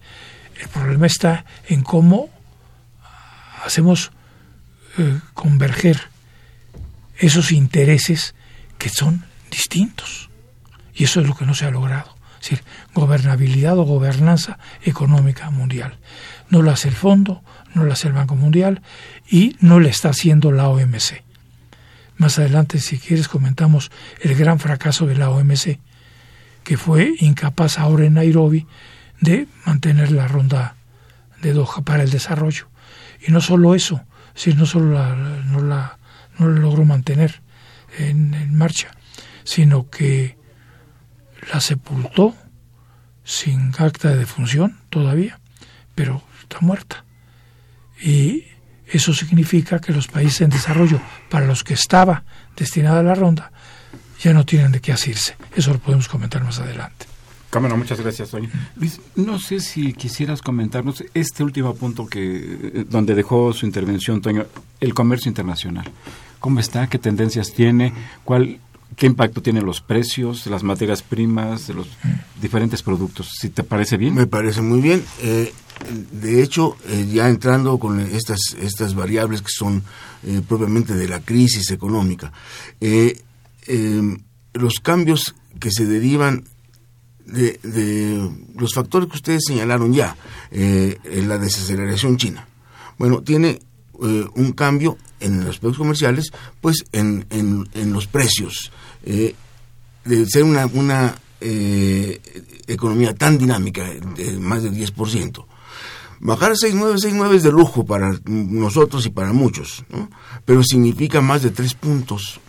[0.60, 2.30] El problema está en cómo
[3.64, 4.12] hacemos
[4.98, 6.02] eh, converger
[7.18, 8.36] esos intereses
[8.78, 10.30] que son distintos.
[10.94, 12.17] Y eso es lo que no se ha logrado.
[12.48, 15.98] Decir, gobernabilidad o gobernanza económica mundial.
[16.50, 18.82] No lo hace el Fondo, no lo hace el Banco Mundial
[19.30, 21.24] y no le está haciendo la OMC.
[22.16, 25.80] Más adelante, si quieres, comentamos el gran fracaso de la OMC,
[26.64, 28.66] que fue incapaz ahora en Nairobi
[29.20, 30.78] de mantener la ronda
[31.42, 32.70] de Doha para el desarrollo.
[33.28, 34.06] Y no solo eso,
[34.36, 35.98] si no solo la, no, la,
[36.40, 37.42] no logró mantener
[37.98, 38.92] en, en marcha,
[39.44, 40.38] sino que
[41.52, 42.36] la sepultó
[43.24, 45.40] sin acta de defunción todavía,
[45.96, 47.04] pero está muerta.
[48.02, 48.46] Y
[48.88, 52.24] eso significa que los países en desarrollo para los que estaba
[52.56, 53.52] destinada la ronda
[54.22, 55.36] ya no tienen de qué asirse.
[55.56, 57.06] Eso lo podemos comentar más adelante.
[57.50, 58.50] Cámara, muchas gracias, Toño.
[58.76, 62.20] Luis, no sé si quisieras comentarnos este último punto que
[62.74, 64.46] eh, donde dejó su intervención, Toño,
[64.82, 65.90] el comercio internacional.
[66.40, 66.88] ¿Cómo está?
[66.88, 67.94] ¿Qué tendencias tiene?
[68.24, 68.60] ¿Cuál,
[68.98, 71.88] ¿Qué impacto tienen los precios, las materias primas, de los
[72.42, 73.30] diferentes productos?
[73.40, 74.14] Si te parece bien.
[74.14, 75.06] Me parece muy bien.
[75.22, 75.54] Eh,
[76.12, 79.84] de hecho, eh, ya entrando con estas, estas variables que son
[80.50, 82.34] propiamente de la crisis económica,
[84.54, 86.44] los cambios que se derivan
[87.28, 90.16] de, los factores que ustedes señalaron ya,
[90.52, 92.48] eh, la desaceleración china.
[92.98, 93.60] Bueno, tiene
[94.04, 96.32] eh, un cambio en los aspectos comerciales,
[96.62, 98.72] pues en, en, los precios.
[99.10, 99.36] Eh,
[100.04, 102.20] de ser una, una eh,
[102.68, 105.46] economía tan dinámica, de más del 10%.
[106.20, 110.10] Bajar a 6.9, 6.9 es de lujo para nosotros y para muchos, ¿no?
[110.44, 112.42] pero significa más de tres puntos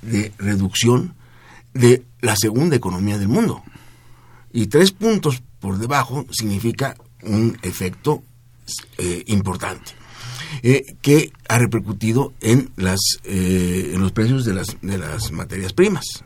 [0.00, 1.14] de reducción
[1.72, 3.62] de la segunda economía del mundo.
[4.52, 8.24] Y tres puntos por debajo significa un efecto
[8.98, 10.01] eh, importante.
[10.62, 15.72] Eh, que ha repercutido en las eh, en los precios de las de las materias
[15.72, 16.24] primas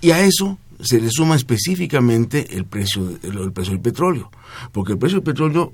[0.00, 4.30] y a eso se le suma específicamente el precio el precio del petróleo
[4.72, 5.72] porque el precio del petróleo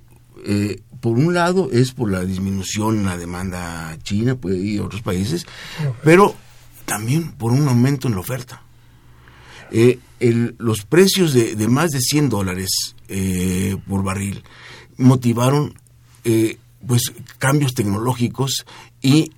[1.01, 5.47] por un lado es por la disminución en la demanda china pues, y otros países
[6.05, 6.35] pero
[6.91, 8.63] también por un aumento en la oferta.
[9.71, 10.01] Eh,
[10.59, 14.43] los precios de, más de 100 dólares eh, por barril
[14.97, 15.79] motivaron
[16.25, 18.65] eh, pues cambios tecnológicos
[19.03, 19.33] y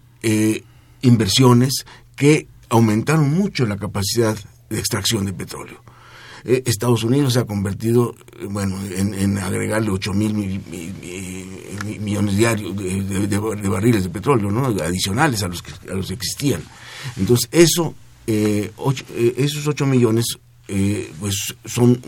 [1.03, 4.37] inversiones que aumentaron mucho la capacidad
[4.71, 5.83] de extracción de petróleo.
[6.45, 8.15] Estados Unidos se ha convertido
[8.49, 10.35] bueno en, agregarle 8 mil
[12.01, 14.67] millones diarios de, barriles de petróleo ¿no?
[14.67, 16.63] adicionales a los que a los que existían
[17.17, 17.95] entonces eso
[18.27, 18.73] eh,
[19.15, 22.01] eh, esos 8 millones eh, pues son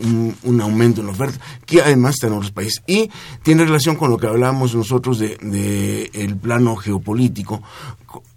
[0.43, 2.81] un, aumento en la oferta que además está en otros países.
[2.87, 3.09] Y
[3.43, 7.61] tiene relación con lo que hablábamos nosotros de, el plano geopolítico.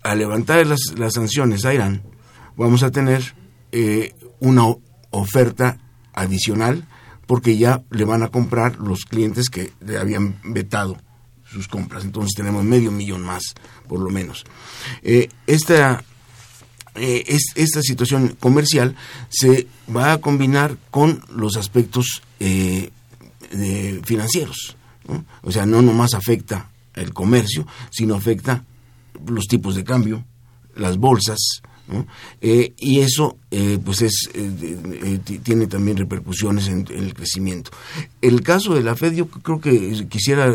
[0.02, 2.02] Al levantar las, las, sanciones a Irán
[2.56, 3.34] vamos a tener
[4.40, 4.64] una
[5.10, 5.78] oferta
[6.14, 6.86] adicional
[7.26, 10.96] porque ya le van a comprar los clientes que le habían vetado
[11.44, 12.04] sus compras.
[12.04, 13.54] Entonces tenemos medio millón más
[13.86, 14.44] por lo menos.
[15.46, 16.02] Esta
[16.98, 17.24] eh,
[17.54, 18.96] esta situación comercial
[19.28, 22.90] se va a combinar con los aspectos eh,
[24.04, 24.76] financieros.
[25.42, 28.64] O sea, no nomás afecta el comercio, sino afecta
[29.26, 30.24] los tipos de cambio,
[30.74, 31.62] las bolsas,
[32.42, 33.38] eh, y eso
[33.82, 34.28] pues es
[35.42, 37.70] tiene también repercusiones en, el crecimiento.
[38.20, 40.54] El caso de la Fed, yo creo que quisiera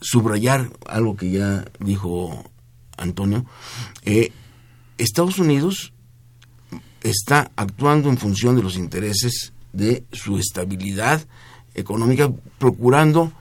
[0.00, 2.44] subrayar algo que ya dijo
[2.96, 3.44] Antonio.
[4.98, 5.92] Estados Unidos
[7.02, 11.26] está actuando en función de los intereses de su estabilidad
[11.74, 13.32] económica, procurando,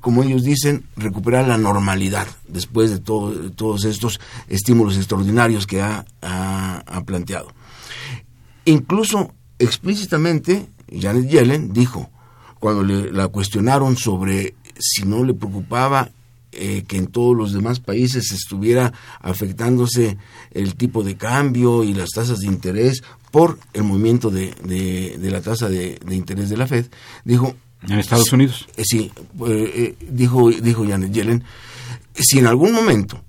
[0.00, 6.06] como ellos dicen, recuperar la normalidad después de, todo, todos estos estímulos extraordinarios que ha,
[6.22, 7.52] ha planteado.
[8.64, 12.10] Incluso explícitamente, Janet Yellen dijo,
[12.58, 16.10] cuando le, la cuestionaron sobre si no le preocupaba
[16.56, 20.18] eh, que en todos los demás países estuviera afectándose
[20.50, 24.54] el tipo de cambio y las tasas de interés por el movimiento de,
[25.18, 26.86] de, la tasa de, interés de la Fed,
[27.24, 27.54] dijo...
[27.82, 28.66] En Estados Unidos.
[28.76, 29.12] Eh, sí,
[29.46, 31.44] eh, dijo, dijo Janet Yellen,
[32.14, 33.22] si en algún momento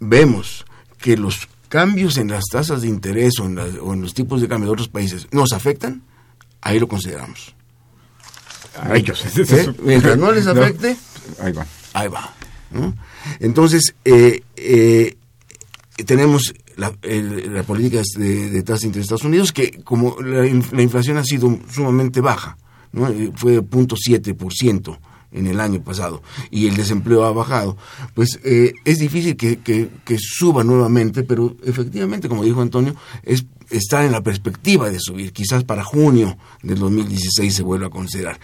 [0.00, 0.66] vemos
[0.98, 4.48] que los cambios en las tasas de interés o en, o en los tipos de
[4.48, 6.02] cambio de otros países nos afectan,
[6.60, 7.54] ahí lo consideramos.
[9.82, 10.96] Mientras no les afecte,
[11.40, 11.66] ahí va.
[11.92, 12.34] Ahí va.
[13.40, 15.16] Entonces, eh, eh,
[16.06, 16.92] tenemos la,
[17.64, 22.56] política de, de tasa de Estados Unidos que como la, inflación ha sido sumamente baja,
[22.92, 23.08] ¿no?
[23.08, 24.98] Eh, fue 0.7%
[25.32, 27.76] en el año pasado y el desempleo ha bajado,
[28.14, 34.10] pues es difícil que, que, suba nuevamente, pero efectivamente, como dijo Antonio, es está en
[34.10, 35.32] la perspectiva de subir.
[35.32, 38.40] Quizás para junio del 2016 se vuelva a considerar.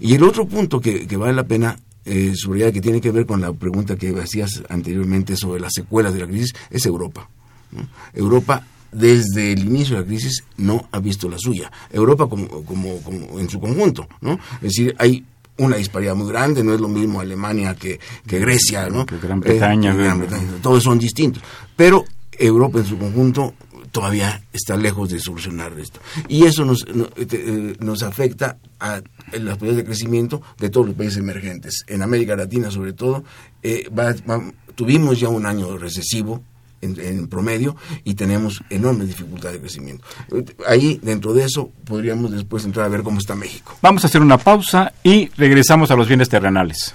[0.00, 3.40] Y el otro punto que vale la pena eh, sobre que tiene que ver con
[3.40, 7.28] la pregunta que hacías anteriormente sobre las secuelas de la crisis, es Europa.
[8.12, 11.70] Europa desde el inicio de la crisis no ha visto la suya.
[11.90, 14.34] Europa como, como, en su conjunto, ¿no?
[14.56, 15.24] Es decir, hay
[15.58, 19.06] una disparidad muy grande, no es lo mismo Alemania que, que Grecia, ¿no?
[19.06, 19.94] Que Gran Bretaña.
[19.94, 20.48] Gran Bretaña.
[20.62, 21.42] Todos son distintos.
[21.76, 23.54] Pero Europa en su conjunto
[23.90, 26.00] todavía está lejos de solucionar esto.
[26.28, 26.84] Y eso nos,
[27.16, 31.84] eh, nos afecta a las posibilidades de crecimiento de todos los países emergentes.
[31.86, 33.24] En América Latina, sobre todo,
[33.62, 33.88] eh,
[34.74, 36.42] tuvimos ya un año recesivo
[36.82, 40.04] en, promedio y tenemos enormes dificultades de crecimiento.
[40.66, 43.76] Ahí, dentro de eso, podríamos después entrar a ver cómo está México.
[43.82, 46.94] Vamos a hacer una pausa y regresamos a los bienes terrenales.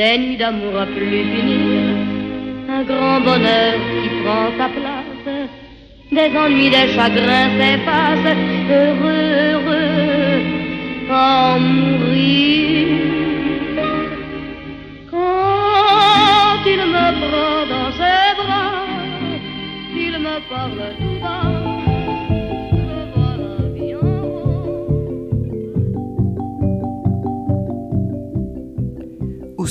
[0.00, 1.82] Des nuits d'amour à plus finir,
[2.76, 5.28] un grand bonheur qui prend sa place,
[6.16, 8.36] des ennuis, des chagrins s'effacent,
[8.78, 10.40] heureux, heureux,
[11.74, 12.86] mourir.
[15.10, 18.86] Quand il me prend dans ses bras,
[20.06, 21.49] il me parle tout bas.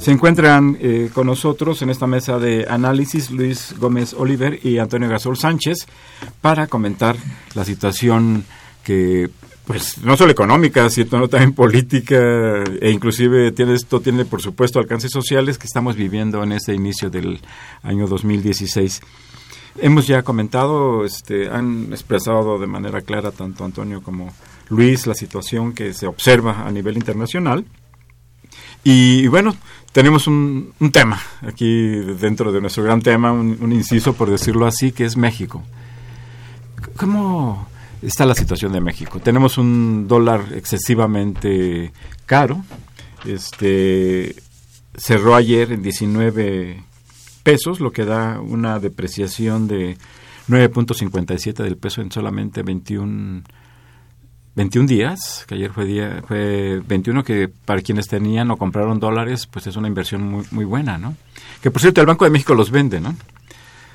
[0.00, 5.10] Se encuentran eh, con nosotros en esta mesa de análisis Luis Gómez Oliver y Antonio
[5.10, 5.86] Gasol Sánchez
[6.40, 7.16] para comentar
[7.54, 8.46] la situación
[8.82, 9.28] que
[9.66, 12.16] pues no solo económica, sino también política
[12.80, 17.10] e inclusive tiene esto tiene por supuesto alcances sociales que estamos viviendo en este inicio
[17.10, 17.38] del
[17.82, 19.02] año 2016.
[19.82, 24.32] Hemos ya comentado, este, han expresado de manera clara tanto Antonio como
[24.70, 27.66] Luis la situación que se observa a nivel internacional.
[28.82, 29.56] Y, bueno,
[29.92, 31.88] tenemos un, tema aquí
[32.18, 35.62] dentro de nuestro gran tema, un, un inciso por decirlo así, que es México.
[36.96, 37.68] ¿Cómo,
[38.02, 39.20] está la situación de México.
[39.20, 41.92] Tenemos un dólar excesivamente
[42.26, 42.62] caro.
[43.24, 44.34] Este
[44.96, 46.82] cerró ayer en 19
[47.42, 49.96] pesos, lo que da una depreciación de
[50.48, 53.42] 9.57 del peso en solamente 21
[54.60, 59.46] 21 días, que ayer fue día fue 21 que para quienes tenían o compraron dólares,
[59.46, 61.16] pues es una inversión muy muy buena, ¿no?
[61.62, 63.16] Que por cierto el Banco de México los vende, ¿no?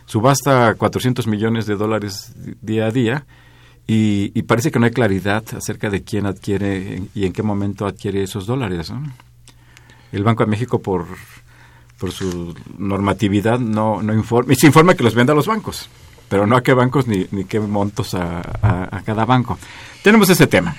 [0.08, 3.26] Subasta 400 millones de dólares día a día
[3.86, 8.24] y, parece que no hay claridad acerca de quién adquiere y en qué momento adquiere
[8.24, 8.92] esos dólares.
[10.12, 11.06] El Banco de México, por,
[12.00, 15.90] por su normatividad, no, no informa, se informa que los vende a los bancos,
[16.36, 19.58] pero no a qué bancos ni, ni qué montos a, a, cada banco.
[20.04, 20.76] Tenemos ese tema,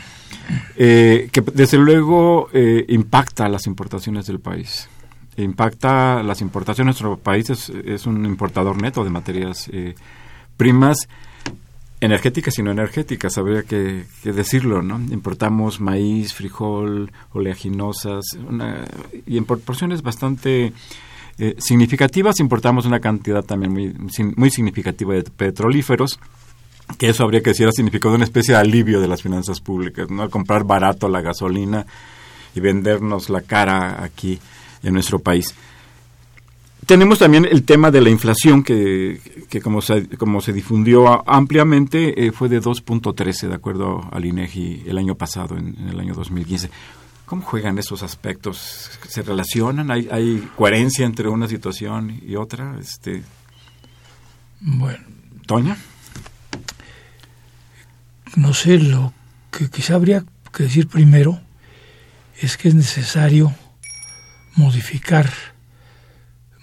[0.77, 4.87] eh, que desde luego eh, impacta las importaciones del país.
[5.39, 7.01] Impacta las importaciones.
[7.01, 9.95] Nuestro país es, es un importador neto de materias eh,
[10.59, 11.09] primas
[12.03, 15.01] energéticas y no energéticas, habría que, decirlo, ¿no?
[15.11, 18.27] Importamos maíz, frijol, oleaginosas,
[19.25, 20.75] y en proporciones bastante
[21.39, 23.95] eh, significativas, importamos una cantidad también muy,
[24.37, 26.19] muy significativa de petrolíferos,
[26.99, 30.09] que eso habría que decir ha significado una especie de alivio de las finanzas públicas,
[30.11, 30.31] ¿no?
[30.31, 31.85] Comprar barato la gasolina
[32.55, 34.39] y vendernos la cara aquí
[34.83, 35.55] en nuestro país.
[36.87, 42.27] Tenemos también el tema de la inflación que, que como, se, como se difundió ampliamente
[42.27, 46.71] eh, fue de 2.13 de acuerdo al INEGI el año pasado, en, el año 2015.
[47.27, 48.91] ¿Cómo juegan esos aspectos?
[49.09, 49.91] ¿Se relacionan?
[49.91, 52.77] ¿Hay, ¿Hay coherencia entre una situación y otra?
[52.79, 53.25] Este...
[54.61, 55.05] Bueno.
[55.47, 55.77] ¿Toña?
[58.37, 59.13] No sé, lo
[59.51, 61.41] que quizá habría que decir primero
[62.41, 63.55] es que es necesario
[64.55, 65.31] modificar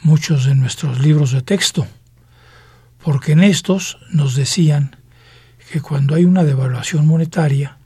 [0.02, 1.88] muchos de nuestros libros de texto,
[3.04, 4.98] porque en estos nos decían
[5.72, 7.78] que cuando hay una devaluación monetaria,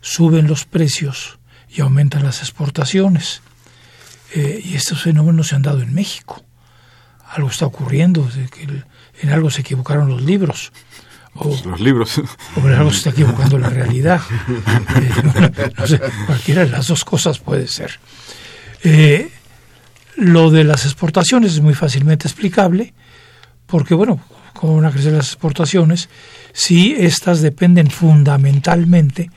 [0.00, 1.39] suben los precios
[1.72, 3.42] y aumentan las exportaciones.
[4.34, 6.44] Eh, y estos fenómenos se han dado en México.
[7.30, 8.82] Algo está ocurriendo, que
[9.22, 10.72] en algo se equivocaron los libros.
[11.34, 12.20] O, los libros.
[12.56, 14.20] O en algo se está equivocando la realidad.
[14.96, 18.00] Eh, no, sé, cualquiera de las dos cosas puede ser.
[18.82, 19.30] Eh,
[20.16, 22.92] lo de las exportaciones es muy fácilmente explicable,
[23.66, 24.20] porque, bueno,
[24.54, 26.08] como van a crecer las exportaciones
[26.52, 29.30] si estas dependen fundamentalmente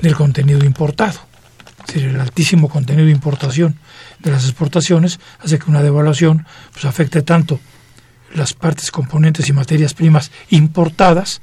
[0.00, 1.20] del contenido importado.
[1.86, 3.78] Es decir, el altísimo contenido de importación
[4.20, 7.60] de las exportaciones hace que una devaluación pues, afecte tanto
[8.34, 11.40] las partes, componentes y materias primas importadas,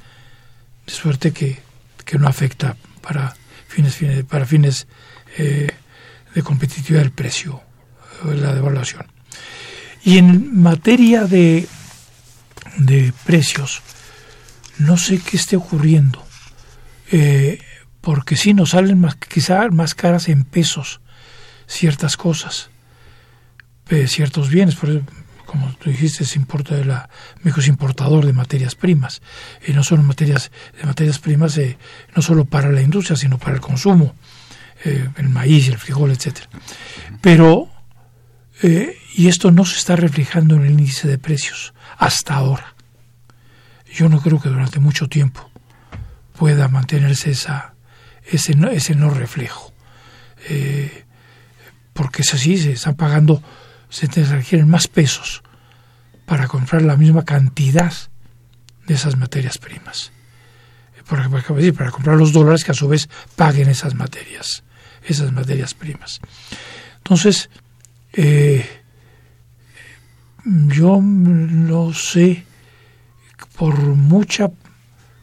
[0.85, 1.61] de suerte que,
[2.19, 3.33] no afecta para
[3.69, 4.85] fines, para fines
[5.37, 5.69] eh,
[6.35, 7.61] de competitividad del precio
[8.23, 9.05] la devaluación.
[10.03, 11.67] Y en materia de,
[12.77, 13.81] de precios,
[14.79, 16.23] no sé qué esté ocurriendo,
[17.11, 17.59] eh,
[18.01, 21.01] porque sí nos salen más, quizá más caras en pesos
[21.67, 22.69] ciertas cosas,
[23.89, 25.01] eh, ciertos bienes, por
[25.45, 27.09] como tú dijiste, se importa de la,
[27.43, 29.21] México es importador de materias primas,
[29.67, 31.77] y no solo materias, de materias primas, eh,
[32.15, 34.15] no solo para la industria, sino para el consumo,
[34.83, 36.49] el maíz, el frijol, etcétera.
[37.21, 37.69] Pero
[38.63, 42.75] eh, y esto no se está reflejando en el índice de precios hasta ahora.
[43.91, 45.49] Yo no creo que durante mucho tiempo
[46.37, 47.70] pueda mantenerse esa,
[48.31, 49.73] ese, no, ese no reflejo.
[50.49, 51.05] Eh,
[51.93, 53.43] porque es así, se están pagando,
[53.89, 55.43] se requieren más pesos
[56.25, 57.93] para comprar la misma cantidad
[58.87, 60.11] de esas materias primas.
[61.07, 64.63] Por decir, para comprar los dólares que a su vez paguen esas materias,
[65.03, 66.21] esas materias primas.
[66.97, 67.49] Entonces,
[68.13, 68.65] eh,
[70.45, 72.45] yo lo sé
[73.57, 74.51] por mucha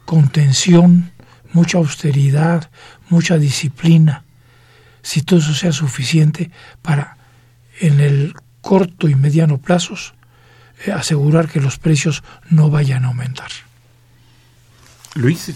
[0.04, 1.12] contención,
[1.52, 2.70] mucha austeridad,
[3.08, 4.24] mucha disciplina,
[5.02, 6.50] si todo eso sea suficiente
[6.82, 7.16] para
[7.80, 10.14] en el corto y mediano plazos
[10.84, 13.50] eh, asegurar que los precios no vayan a aumentar.
[15.14, 15.50] Luis.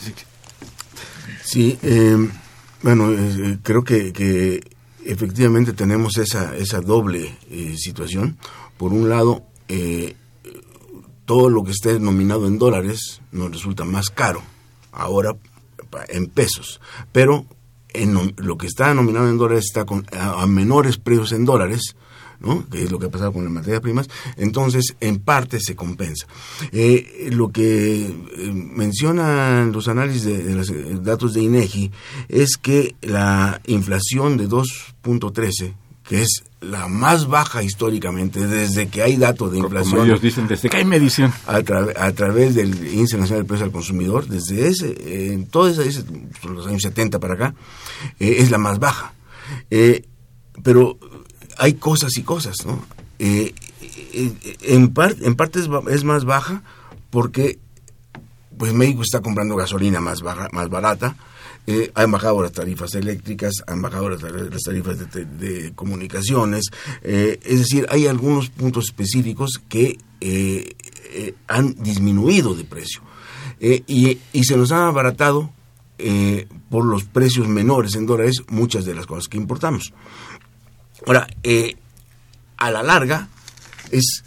[1.45, 2.17] Sí, eh,
[2.83, 3.11] bueno,
[3.63, 4.61] creo que, que
[5.05, 8.37] efectivamente tenemos esa, esa doble eh, situación.
[8.77, 10.17] Por un lado, eh,
[11.25, 14.43] todo lo que esté denominado en dólares nos resulta más caro
[14.93, 15.35] ahora
[16.09, 16.81] en pesos,
[17.13, 17.47] pero
[17.95, 21.95] en lo que está nominado en dólares está con, a, a menores precios en dólares,
[22.41, 22.69] ¿no?
[22.69, 26.27] que es lo que ha pasado con las materias primas, entonces en parte se compensa.
[26.73, 31.91] Eh, lo que eh, mencionan los análisis de, de los eh, datos de INEGI
[32.29, 35.75] es que la inflación de 2.13,
[36.13, 40.47] que es la más baja históricamente desde que hay datos de inflación Como ellos dicen,
[40.47, 41.33] desde que hay medición.
[41.47, 45.47] a, tra- a través del Índice Nacional de Precios al Consumidor, desde ese, eh, en
[45.47, 45.75] todos
[46.45, 47.55] los años 70 para acá,
[48.21, 49.15] eh, es la más baja.
[49.71, 50.05] Eh,
[50.63, 50.99] pero
[51.57, 52.85] hay cosas y cosas, ¿no?
[53.19, 53.55] Eh,
[54.61, 56.63] en, par- en parte es, es más baja
[57.09, 57.59] porque
[58.59, 61.17] pues México está comprando gasolina más baja, más barata,
[61.95, 66.65] han bajado las tarifas eléctricas, han bajado las, tar- las tarifas de, comunicaciones,
[67.03, 70.75] eh, es decir, hay algunos puntos específicos que eh,
[71.13, 73.03] eh, han disminuido de precio
[73.61, 75.53] y, se nos han abaratado
[76.69, 79.93] por los precios menores en dólares muchas de las cosas que importamos.
[81.07, 81.29] Ahora,
[82.57, 83.29] a la larga
[83.93, 84.25] es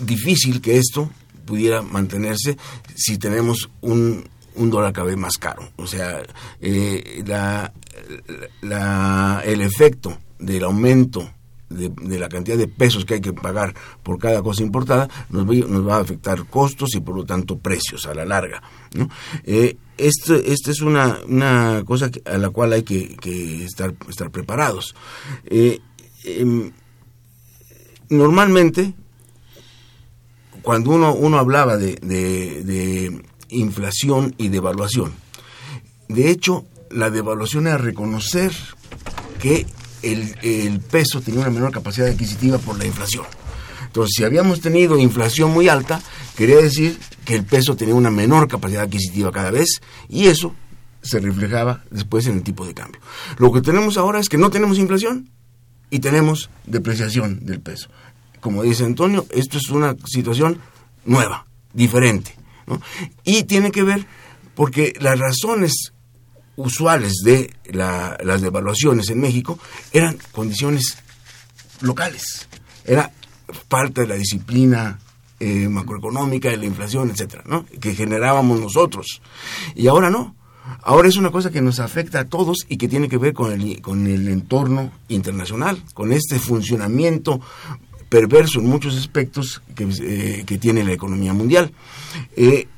[0.00, 1.08] difícil que esto
[1.46, 2.56] pudiera mantenerse
[2.96, 4.24] si tenemos un,
[4.54, 5.68] un dólar cada vez más caro.
[5.76, 6.22] O sea,
[6.60, 7.72] eh, la,
[9.44, 11.30] el efecto del aumento
[11.72, 15.96] de, la cantidad de pesos que hay que pagar por cada cosa importada nos va,
[15.96, 18.62] a afectar costos y por lo tanto precios a la larga.
[18.94, 19.08] ¿no?
[19.44, 23.94] Eh, esta es una, cosa a la cual hay que, estar,
[24.30, 24.94] preparados.
[25.46, 25.80] Eh,
[26.24, 26.72] em,
[28.08, 28.94] normalmente,
[30.62, 33.22] cuando uno, hablaba de
[33.52, 35.12] inflación y devaluación,
[36.12, 38.52] de hecho, la devaluación era reconocer
[39.40, 39.66] que
[40.02, 43.24] el, peso tenía una menor capacidad adquisitiva por la inflación.
[43.86, 46.02] Entonces, si habíamos tenido inflación muy alta,
[46.36, 50.54] quería decir que el peso tenía una menor capacidad adquisitiva cada vez y eso
[51.02, 53.00] se reflejaba después en el tipo de cambio.
[53.38, 55.30] Lo que tenemos ahora es que no tenemos inflación
[55.88, 57.88] y tenemos depreciación del peso.
[58.40, 60.58] Como dice Antonio, esto es una situación
[61.06, 62.41] nueva, diferente.
[63.24, 64.06] Y tiene que ver
[64.54, 65.92] porque las razones
[66.56, 69.58] usuales de la- las devaluaciones en México
[69.92, 70.98] eran condiciones
[71.80, 72.48] locales.
[72.84, 73.10] Era
[73.68, 74.98] falta de la disciplina
[75.40, 77.66] eh, macroeconómica, de la inflación, etcétera, ¿no?
[77.80, 79.20] Que generábamos nosotros.
[79.74, 80.36] Y ahora no.
[80.84, 83.50] Ahora es una cosa que nos afecta a todos y que tiene que ver con
[83.50, 87.40] el, con el entorno internacional, con este funcionamiento
[88.12, 91.72] perverso en muchos aspectos que, eh, que tiene la economía mundial.
[92.36, 92.68] Eh,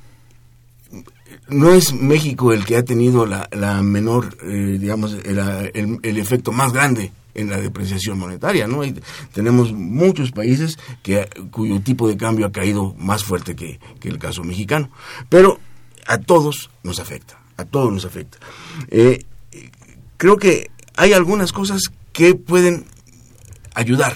[1.49, 3.49] no es México el que ha tenido la,
[3.82, 5.39] menor, eh, digamos, el,
[5.74, 8.82] el- el efecto más grande en la depreciación monetaria, ¿no?
[8.82, 8.95] Hay-
[9.32, 14.20] tenemos muchos países que, cuyo tipo de cambio ha caído más fuerte que, que el
[14.20, 14.89] caso mexicano.
[15.28, 15.59] Pero
[16.07, 18.39] a todos nos afecta, a todos nos afecta.
[20.16, 21.82] Creo que hay algunas cosas
[22.12, 22.85] que pueden
[23.74, 24.14] ayudar,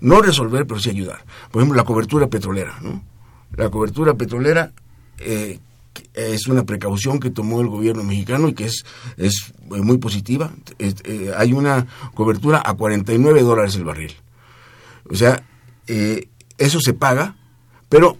[0.00, 1.24] no resolver, pero sí ayudar.
[1.50, 3.02] Por ejemplo, la cobertura petrolera, ¿no?
[3.56, 4.72] La cobertura petrolera
[5.18, 5.58] eh,
[6.14, 8.84] es una precaución que tomó el gobierno mexicano y que es,
[9.16, 10.52] es eh, muy positiva.
[10.78, 14.12] Eh, hay una cobertura a 49 dólares el barril.
[15.10, 15.42] O sea,
[15.86, 16.28] eh,
[16.58, 17.36] eso se paga,
[17.88, 18.16] pero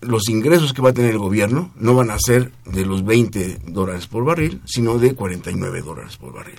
[0.00, 3.60] los ingresos que va a tener el gobierno no van a ser de los 20
[3.66, 6.58] dólares por barril, sino de 49 dólares por barril.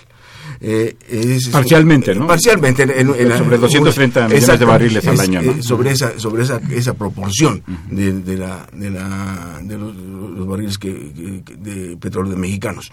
[0.61, 2.27] Eh, es- Parcialmente, ¿no?
[2.27, 2.83] Parcialmente.
[2.83, 5.51] en- en- en- Sobre 230 millones de barriles al año, ¿no?
[5.51, 10.47] eh, sobre esa sobre esa esa proporción de, de la de la de los, los
[10.47, 12.91] barriles que, de petróleo de mexicanos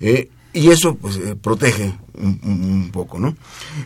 [0.00, 3.36] Eh, y eso pues eh, protege un, poco no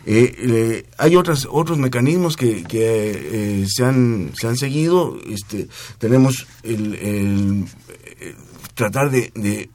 [0.05, 5.67] Eh, eh, hay otras otros mecanismos que, que se han se han seguido este
[5.99, 7.65] tenemos el, el,
[8.73, 9.69] tratar de, de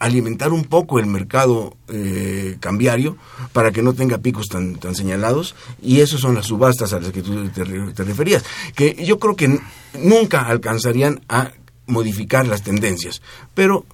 [0.00, 3.16] alimentar un poco el mercado eh, cambiario
[3.52, 7.12] para que no tenga picos tan, tan señalados y esas son las subastas a las
[7.12, 8.42] que tú te, te referías,
[8.74, 9.60] que yo creo que
[10.02, 11.52] nunca alcanzarían a
[11.86, 13.20] modificar las tendencias,
[13.54, 13.84] pero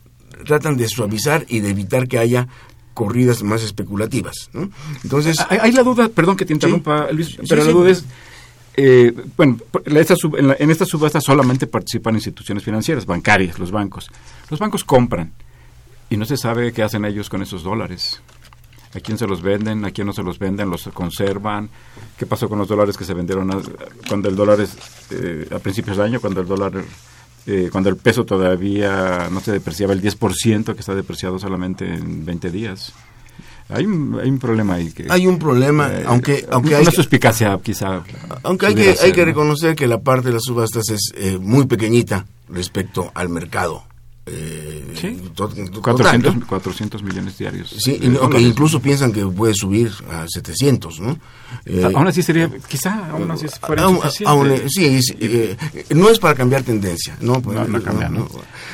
[0.47, 2.47] tratan de suavizar y de evitar que haya
[2.95, 4.49] corridas más especulativas.
[4.53, 4.71] ¿no?
[5.03, 7.73] Entonces, Hay, la duda, perdón que te interrumpa, Luis, Sí, pero la sí.
[7.77, 8.05] duda es,
[8.77, 13.59] eh, bueno, la- esta sub- en, la- en esta subasta solamente participan instituciones financieras, bancarias,
[13.59, 14.09] los bancos.
[14.51, 15.33] Los bancos compran
[16.11, 18.21] y no se sabe qué hacen ellos con esos dólares.
[18.95, 19.85] ¿A quién se los venden?
[19.85, 20.71] ¿A quién no se los venden?
[20.71, 21.69] ¿Los conservan?
[22.17, 23.61] ¿Qué pasó con los dólares que se vendieron a-
[24.09, 24.77] cuando el dólar es,
[25.11, 26.73] eh, a principios de año, cuando el dólar,
[27.47, 32.25] eh, cuando el peso todavía no se depreciaba el 10%, que está depreciado solamente en
[32.25, 32.93] 20 días?
[33.69, 34.93] Hay un, hay un problema ahí.
[34.93, 36.85] Que, hay un problema, eh, aunque, aunque una hay...
[36.87, 38.03] suspicacia quizá.
[38.45, 39.27] Aunque hay que, hay que ¿no?
[39.27, 43.83] reconocer que la parte de las subastas es eh, muy pequeñita respecto al mercado
[44.27, 45.23] eh, Sí.
[45.35, 46.47] to- total, 400, ¿no?
[46.47, 47.75] 400 millones diarios.
[47.79, 48.43] Sí, de y no, que dólares.
[48.49, 51.19] incluso piensan que puede subir a 700, ¿no?
[51.65, 55.57] Eh, Ah, aún así sería, quizá aún así fuera aún- aún, eh, sí, es- eh,
[55.95, 58.29] no es para cambiar tendencia, no, No, no cambia, ¿no?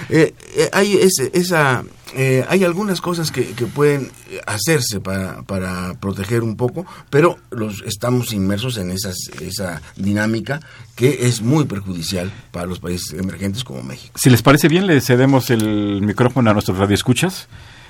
[0.08, 1.84] Eh, eh, hay ese- esa,
[2.14, 4.10] eh, hay algunas cosas que, que pueden
[4.46, 10.60] hacerse para, para proteger un poco, pero los estamos inmersos en esas, esa dinámica
[10.94, 14.12] que es muy perjudicial para los países emergentes como México.
[14.18, 17.48] Si les parece bien, le cedemos el micrófono a nuestros radioescuchas.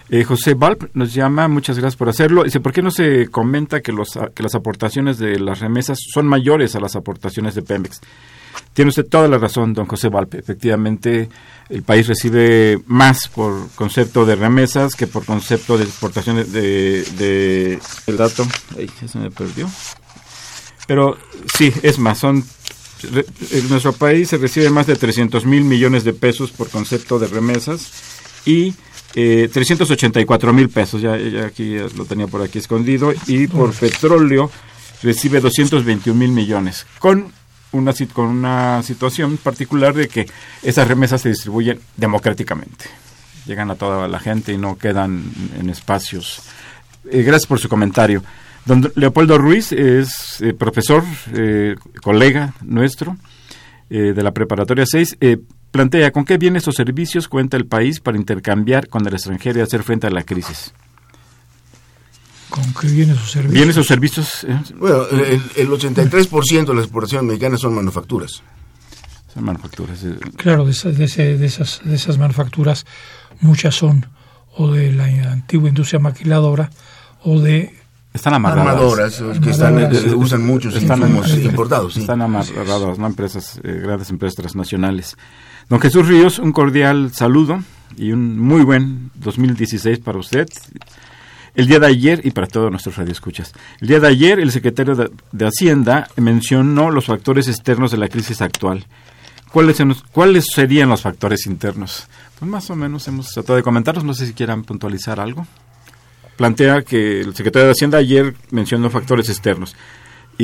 [0.08, 2.44] Eh, José Balp nos llama, muchas gracias por hacerlo.
[2.44, 6.26] Dice, ¿por qué no se comenta que, los, que las aportaciones de las remesas son
[6.26, 8.00] mayores a las aportaciones de Pemex?
[8.72, 10.38] Tiene usted toda la razón, don José Valpe.
[10.38, 11.28] Efectivamente,
[11.68, 17.04] el país recibe más por concepto de remesas que por concepto de exportaciones de...
[17.18, 18.46] de el dato,
[18.76, 19.68] ay, se me perdió.
[20.86, 21.18] Pero
[21.56, 22.44] sí, es más, son...
[23.50, 27.26] En nuestro país se recibe más de 300 mil millones de pesos por concepto de
[27.26, 27.90] remesas
[28.46, 28.74] y
[29.14, 33.74] eh, 384 mil pesos, ya, ya aquí ya lo tenía por aquí escondido, y por
[33.74, 34.50] petróleo
[35.02, 37.32] recibe 221 mil millones, con
[37.72, 40.28] una, con una situación particular de que
[40.62, 42.86] esas remesas se distribuyen democráticamente,
[43.46, 45.24] llegan a toda la gente y no quedan
[45.58, 46.42] en espacios.
[47.10, 48.22] Eh, gracias por su comentario.
[48.64, 51.02] Don Leopoldo Ruiz es eh, profesor,
[51.34, 53.16] eh, colega nuestro
[53.90, 55.16] eh, de la Preparatoria 6.
[55.20, 55.38] eh,
[55.70, 59.62] plantea con qué bienes o servicios cuenta el país para intercambiar con el extranjero y
[59.62, 60.72] hacer frente a la crisis.
[62.52, 63.54] ¿Con qué bienes o servicios?
[63.54, 68.42] Bienes o servicios eh, Bueno, el, el 83% de la exportación mexicana son manufacturas.
[69.32, 70.04] son manufacturas.
[70.04, 72.84] eh, Claro, de, esas- de ese- de esas, de esas manufacturas,
[73.40, 74.06] muchas son
[74.54, 76.68] o de la antigua industria maquiladora
[77.24, 77.74] o de
[78.12, 78.68] están amarradas.
[78.74, 80.04] Armadoras, eh, que están, Armadoras.
[80.04, 81.94] eh, usan muchos insumos eh, importados.
[81.94, 82.00] sí.
[82.00, 83.06] Están amarradas, ¿no?
[83.06, 85.16] Empresas, eh, grandes empresas transnacionales.
[85.70, 87.62] Don Jesús Ríos, un cordial saludo
[87.96, 90.46] y un muy buen 2016 para usted.
[91.54, 94.94] El día de ayer, y para todos nuestros radioescuchas, el día de ayer el secretario
[94.94, 98.86] de, Hacienda mencionó los factores externos de la crisis actual.
[99.52, 99.82] ¿Cuáles,
[100.12, 102.06] ¿Cuáles serían los factores internos?
[102.38, 105.46] Pues más o menos hemos tratado de comentarlos, no sé si quieran puntualizar algo.
[106.36, 109.76] Plantea que el secretario de Hacienda ayer mencionó factores externos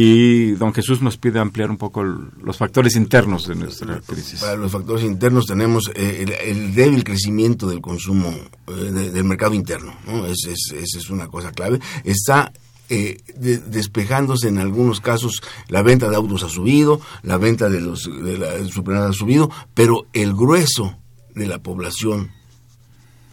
[0.00, 4.38] y don Jesús nos pide ampliar un poco los factores internos de nuestra crisis.
[4.40, 8.28] Para los factores internos tenemos eh, el, el débil crecimiento del consumo
[8.68, 9.92] eh, de- del mercado interno.
[10.06, 10.24] ¿no?
[10.26, 11.80] Es- es- Esa es una cosa clave.
[12.04, 12.52] Está
[12.90, 17.80] eh, de- despejándose en algunos casos la venta de autos ha subido, la venta de
[17.80, 20.96] los de la supermercados ha subido, pero el grueso
[21.34, 22.30] de la población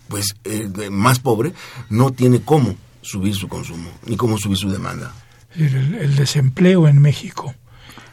[0.07, 1.53] pues eh, más pobre
[1.89, 5.13] no tiene cómo subir su consumo ni cómo subir su demanda.
[5.58, 7.56] El, desempleo en México,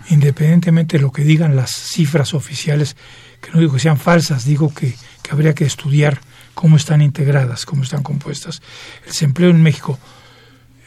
[0.09, 2.97] independientemente de lo que digan las cifras oficiales,
[3.41, 4.95] que no digo que sean falsas, digo que,
[5.31, 6.21] habría que estudiar
[6.55, 8.61] cómo están integradas, cómo están compuestas.
[9.03, 9.99] El desempleo en México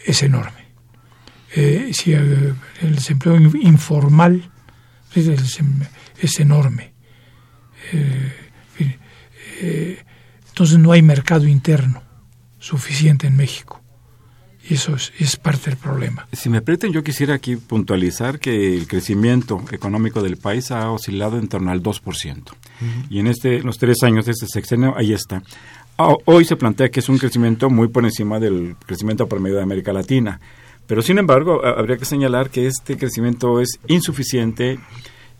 [0.05, 0.65] es enorme.
[1.55, 4.51] Eh, si, eh, el desempleo in- informal
[5.15, 6.93] es, enorme.
[9.61, 10.03] Eh,
[10.47, 12.03] entonces no hay mercado interno
[12.59, 13.84] suficiente en México.
[14.67, 16.27] Y eso es, es parte del problema.
[16.33, 21.37] Si me permiten, yo quisiera aquí puntualizar que el crecimiento económico del país ha oscilado
[21.37, 22.43] en torno al 2%.
[23.09, 25.43] Y en este, los tres años de este sexenio, ahí está.
[25.97, 29.63] Ah, Hoy se plantea que es un crecimiento muy por encima del crecimiento promedio de
[29.63, 30.39] América Latina.
[30.87, 34.79] Pero sin embargo, ha- habría que señalar que este crecimiento es insuficiente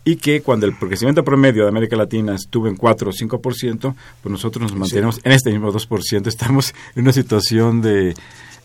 [0.04, 4.32] y que cuando el crecimiento promedio de América Latina estuvo en 4 o 5%, pues
[4.32, 6.28] nosotros nos mantenemos en este mismo 2%.
[6.28, 8.14] Estamos en una situación de,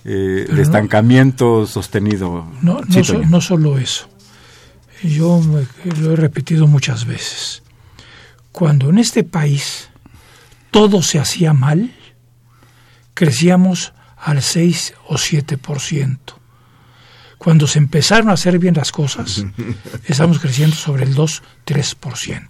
[0.04, 2.46] eh, de no- estancamiento sostenido.
[2.62, 4.08] No, so- no solo eso.
[5.02, 5.66] Yo me-
[6.00, 7.62] lo he repetido muchas veces.
[8.52, 9.88] Cuando en este país
[10.70, 11.92] todo se hacía mal,
[13.14, 16.18] crecíamos al 6 o 7%.
[17.38, 19.44] Cuando se empezaron a hacer bien las cosas,
[20.06, 22.48] estamos creciendo sobre el 2-3%.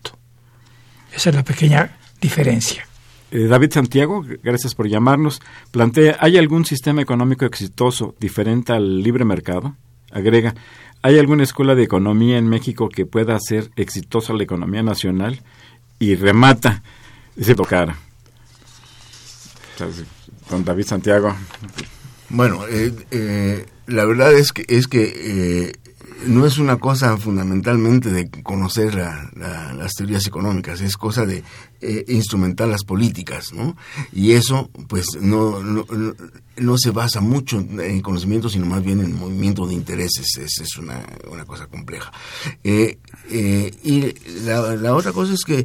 [1.14, 2.86] Esa es la pequeña diferencia.
[3.32, 9.24] Eh, David Santiago, gracias por llamarnos, plantea, ¿hay algún sistema económico exitoso diferente al libre
[9.24, 9.76] mercado?
[10.10, 10.54] Agrega,
[11.02, 15.42] ¿hay alguna escuela de economía en México que pueda hacer exitosa la economía nacional?
[16.00, 16.82] Y remata,
[17.36, 17.94] dice tocar.
[20.50, 21.34] Don David Santiago,
[22.28, 25.72] Bueno, eh, eh, la verdad es que es que eh,
[26.26, 31.42] no es una cosa fundamentalmente de conocer la- la- las teorías económicas, es cosa de
[31.80, 33.76] eh, instrumentar las políticas, ¿no?
[34.12, 39.66] Y eso, pues, no, no, se basa mucho en conocimiento, sino más bien en movimiento
[39.66, 40.26] de intereses.
[40.36, 41.00] Es, es una,
[41.30, 42.12] una cosa compleja.
[42.64, 42.98] Eh,
[43.30, 44.12] eh, y
[44.44, 45.64] la, la otra cosa es que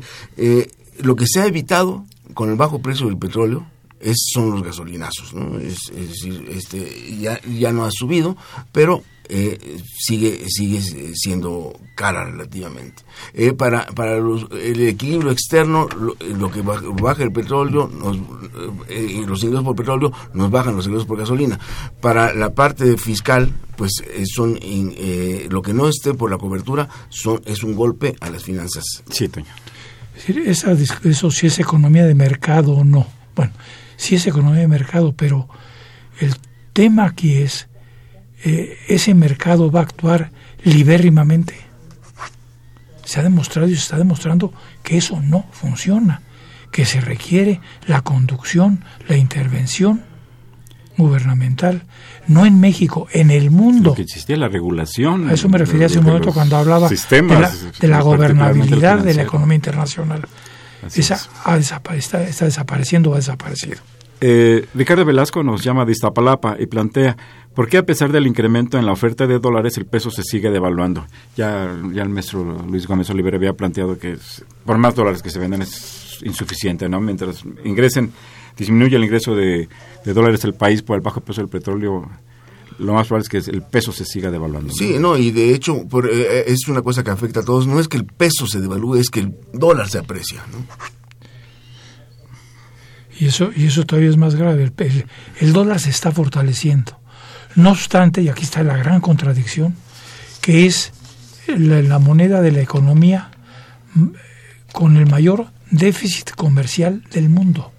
[0.99, 3.67] lo que se ha evitado con el bajo precio del petróleo,
[3.99, 5.57] es, son los gasolinazos, ¿no?
[5.59, 8.37] Es, es decir, este, ya, ya no ha subido,
[8.71, 10.81] pero eh, sigue sigue
[11.15, 13.03] siendo cara relativamente.
[13.33, 18.17] Eh, para para los, el equilibrio externo, lo, lo que baja, baja, el petróleo, nos,
[18.89, 21.59] eh, los ingresos por petróleo, nos bajan los ingresos por gasolina.
[22.01, 26.87] Para la parte fiscal, pues eh, son eh, lo que no esté por la cobertura
[27.09, 28.83] son es un golpe a las finanzas.
[29.09, 29.47] Sí, Toño.
[30.27, 33.07] Esa, eso si es economía de mercado o no.
[33.35, 33.51] Bueno,
[33.97, 35.49] sí es economía de mercado, pero
[36.19, 36.35] el
[36.73, 37.67] tema aquí es
[38.43, 40.31] eh, ese mercado va a actuar
[40.63, 41.55] libérrimamente.
[43.03, 46.21] Se ha demostrado y se está demostrando que eso no funciona,
[46.71, 50.03] que se requiere la conducción, la intervención
[50.97, 51.83] gubernamental,
[52.27, 53.93] no en México, en el mundo.
[53.93, 55.29] Que existía la regulación.
[55.29, 58.99] A eso me refería hace un momento cuando hablaba sistemas, de la, de la gobernabilidad
[58.99, 60.25] de la economía internacional.
[60.85, 63.79] Así Esa ha desapa está, está, desapareciendo o ha desaparecido.
[64.21, 67.17] Eh, Ricardo Velasco nos llama de Iztapalapa y plantea,
[67.53, 70.49] ¿por qué a pesar del incremento en la oferta de dólares el peso se sigue
[70.49, 71.05] devaluando?
[71.35, 74.17] Ya, ya el maestro Luis Gómez Olivera había planteado que
[74.65, 77.01] por más dólares que se venden es insuficiente, ¿no?
[77.01, 78.13] Mientras ingresen,
[78.57, 79.67] disminuye el ingreso de,
[80.05, 82.09] dólares del país por el bajo peso del petróleo,
[82.79, 84.73] lo más probable es que el peso se siga devaluando.
[84.73, 87.67] Sí, no, y de hecho por, eh, es una cosa que afecta a todos.
[87.67, 90.43] No es que el peso se devalúe, es que el dólar se aprecia.
[90.51, 90.65] ¿no?
[93.17, 94.71] Y eso, y eso todavía es más grave.
[95.39, 96.99] El, dólar se está fortaleciendo.
[97.55, 99.75] No obstante, y aquí está la gran contradicción,
[100.41, 100.91] que es
[101.47, 103.31] la, moneda de la economía
[104.73, 107.71] con el mayor déficit comercial del mundo.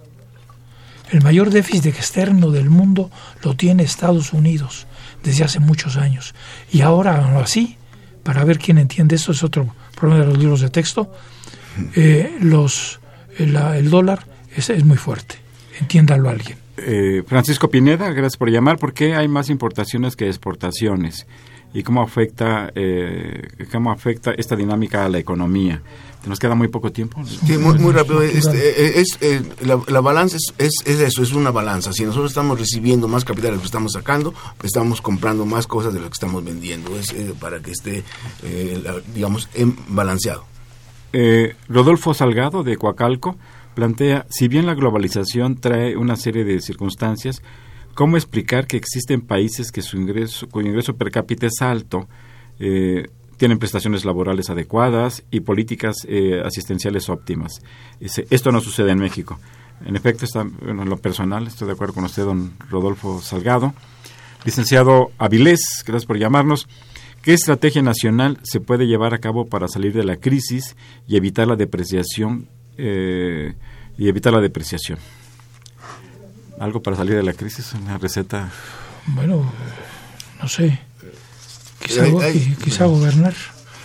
[1.10, 3.10] El mayor déficit externo del mundo
[3.42, 4.86] lo tiene Estados Unidos
[5.22, 6.34] desde hace muchos años.
[6.72, 7.76] Y ahora, así,
[8.22, 11.12] para ver quién entiende esto, es otro problema de los libros de texto,
[11.94, 13.00] eh, los,
[13.38, 14.26] el, el dólar
[14.56, 15.36] es, es, muy fuerte.
[15.80, 16.58] Entiéndalo alguien.
[16.78, 18.78] Eh, Francisco Pineda, gracias por llamar.
[18.78, 21.26] ¿Por qué hay más importaciones que exportaciones?
[21.74, 25.82] ¿Y cómo afecta, eh, cómo afecta esta dinámica a la economía?
[26.26, 27.22] Nos queda muy poco tiempo.
[27.24, 28.20] Sí, muy, muy rápido.
[28.22, 31.92] Este, es, es, la, la, balanza es, es, es, eso, es una balanza.
[31.92, 35.68] Si nosotros estamos recibiendo más capital de lo que estamos sacando, pues estamos comprando más
[35.68, 36.98] cosas de lo que estamos vendiendo.
[36.98, 38.02] Es eh, para que esté,
[38.42, 40.44] eh, la, digamos, en balanceado.
[41.12, 43.36] Eh, Rodolfo Salgado, de Coacalco,
[43.76, 47.42] plantea, si bien la globalización trae una serie de circunstancias,
[47.94, 52.08] ¿cómo explicar que existen países que su ingreso, cuyo ingreso per cápita es alto,
[52.58, 53.06] eh,
[53.36, 57.60] tienen prestaciones laborales adecuadas y políticas eh, asistenciales óptimas.
[58.00, 59.38] Esto no sucede en México.
[59.84, 63.74] En efecto, está, bueno, en lo personal, estoy de acuerdo con usted, don Rodolfo Salgado.
[64.44, 66.66] Licenciado Avilés, gracias por llamarnos.
[67.20, 71.46] ¿Qué estrategia nacional se puede llevar a cabo para salir de la crisis y evitar
[71.46, 72.48] la depreciación
[72.78, 73.54] eh,
[73.98, 74.98] y evitar la depreciación?
[76.58, 77.74] ¿Algo para salir de la crisis?
[77.74, 78.50] ¿Una receta?
[79.06, 79.50] Bueno,
[80.40, 80.78] no sé.
[81.82, 82.04] Quizá,
[82.62, 83.34] quizá gobernar.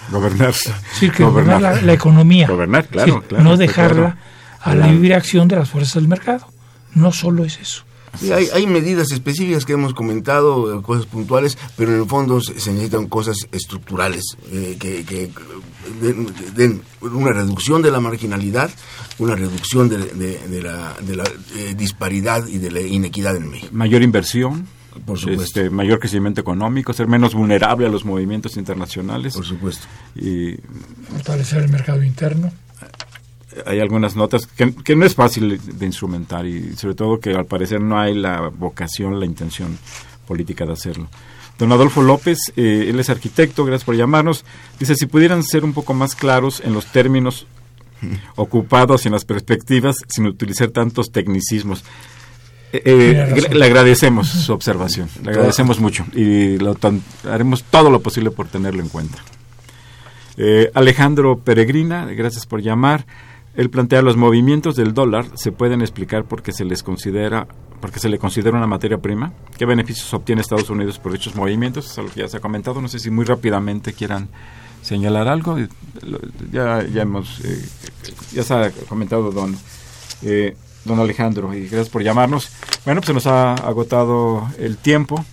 [0.09, 0.53] Gobernar.
[0.53, 2.47] Sí, que gobernar, gobernar la, la, economía.
[2.47, 3.43] Gobernar, claro, sí, claro.
[3.43, 4.17] No dejarla
[4.59, 6.47] a la libre acción de las fuerzas del mercado.
[6.93, 7.83] No solo es eso.
[8.19, 12.53] Sí, hay, hay, medidas específicas que hemos comentado, cosas puntuales, pero en el fondo se,
[12.53, 15.31] necesitan cosas estructurales eh, que, que
[16.01, 18.69] den, den, una reducción de la marginalidad,
[19.17, 21.23] una reducción de, de, de la, de la
[21.55, 23.71] eh, disparidad y de la inequidad en México.
[23.73, 24.67] Mayor inversión.
[25.05, 25.43] Por supuesto.
[25.43, 29.33] Este, mayor crecimiento económico, ser menos vulnerable a los movimientos internacionales.
[29.33, 29.87] Por supuesto.
[30.15, 30.57] Y
[31.09, 32.51] fortalecer el mercado interno
[33.65, 37.45] hay algunas notas que, que, no es fácil de instrumentar y sobre todo que al
[37.45, 39.77] parecer no hay la vocación, la intención
[40.27, 41.07] política de hacerlo.
[41.57, 44.45] Don Adolfo López, eh, él es arquitecto, gracias por llamarnos.
[44.79, 47.45] Dice, si pudieran ser un poco más claros en los términos
[48.35, 51.83] ocupados y en las perspectivas sin utilizar tantos tecnicismos.
[52.73, 56.77] Eh, eh, le agradecemos su observación, le agradecemos mucho y lo,
[57.29, 59.17] haremos todo lo posible por tenerlo en cuenta.
[60.37, 63.05] Eh, Alejandro Peregrina, gracias por llamar.
[63.55, 67.47] Él plantea los movimientos del dólar se pueden explicar porque se les considera
[67.81, 69.33] porque se le considera una materia prima.
[69.57, 71.89] ¿Qué beneficios obtiene Estados Unidos por dichos movimientos?
[71.89, 72.79] Es algo que ya se ha comentado.
[72.79, 74.29] No sé si muy rápidamente quieran
[74.83, 75.57] señalar algo.
[76.51, 77.65] Ya, ya hemos eh,
[78.31, 79.57] ya se ha comentado don
[80.21, 82.49] eh, don Alejandro y gracias por llamarnos.
[82.85, 85.25] Bueno, pues se nos ha agotado el tiempo.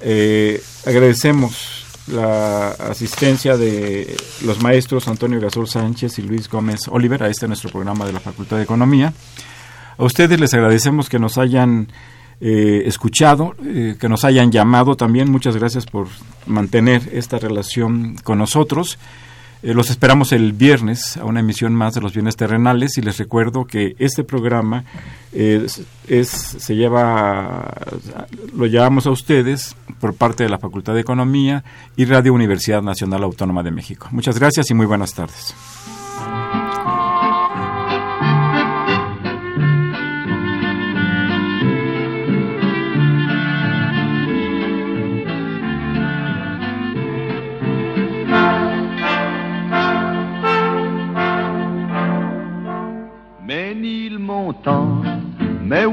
[0.00, 7.28] Eh, agradecemos la asistencia de los maestros Antonio Gasol Sánchez y Luis Gómez Oliver a
[7.28, 9.12] este nuestro programa de la Facultad de Economía.
[9.98, 11.88] A ustedes les agradecemos que nos hayan
[12.40, 15.30] eh, escuchado, eh, que nos hayan llamado también.
[15.30, 16.08] Muchas gracias por
[16.46, 18.98] mantener esta relación con nosotros.
[19.62, 23.18] Eh, los esperamos el viernes a una emisión más de los bienes terrenales y les
[23.18, 24.84] recuerdo que este programa
[25.32, 25.66] eh,
[26.08, 27.72] es, se lleva,
[28.56, 31.62] lo llevamos a ustedes por parte de la Facultad de Economía
[31.96, 34.08] y Radio Universidad Nacional Autónoma de México.
[34.10, 35.54] Muchas gracias y muy buenas tardes.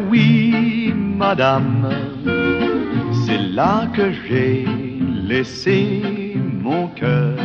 [0.10, 1.89] Oui, madame,
[3.26, 4.66] c'est là que j'ai
[5.28, 7.38] laissé mon cœur.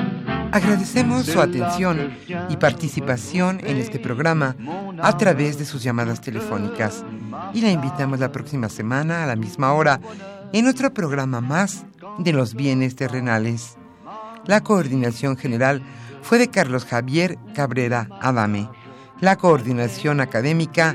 [0.52, 2.12] Agradecemos su atención
[2.48, 4.54] y participación en este programa
[5.02, 7.04] a través de sus llamadas telefónicas
[7.52, 10.00] y la invitamos la próxima semana a la misma hora
[10.52, 11.84] en otro programa más
[12.18, 13.76] de los bienes terrenales.
[14.46, 15.82] La coordinación general
[16.22, 18.68] fue de Carlos Javier Cabrera Adame.
[19.20, 20.94] La coordinación académica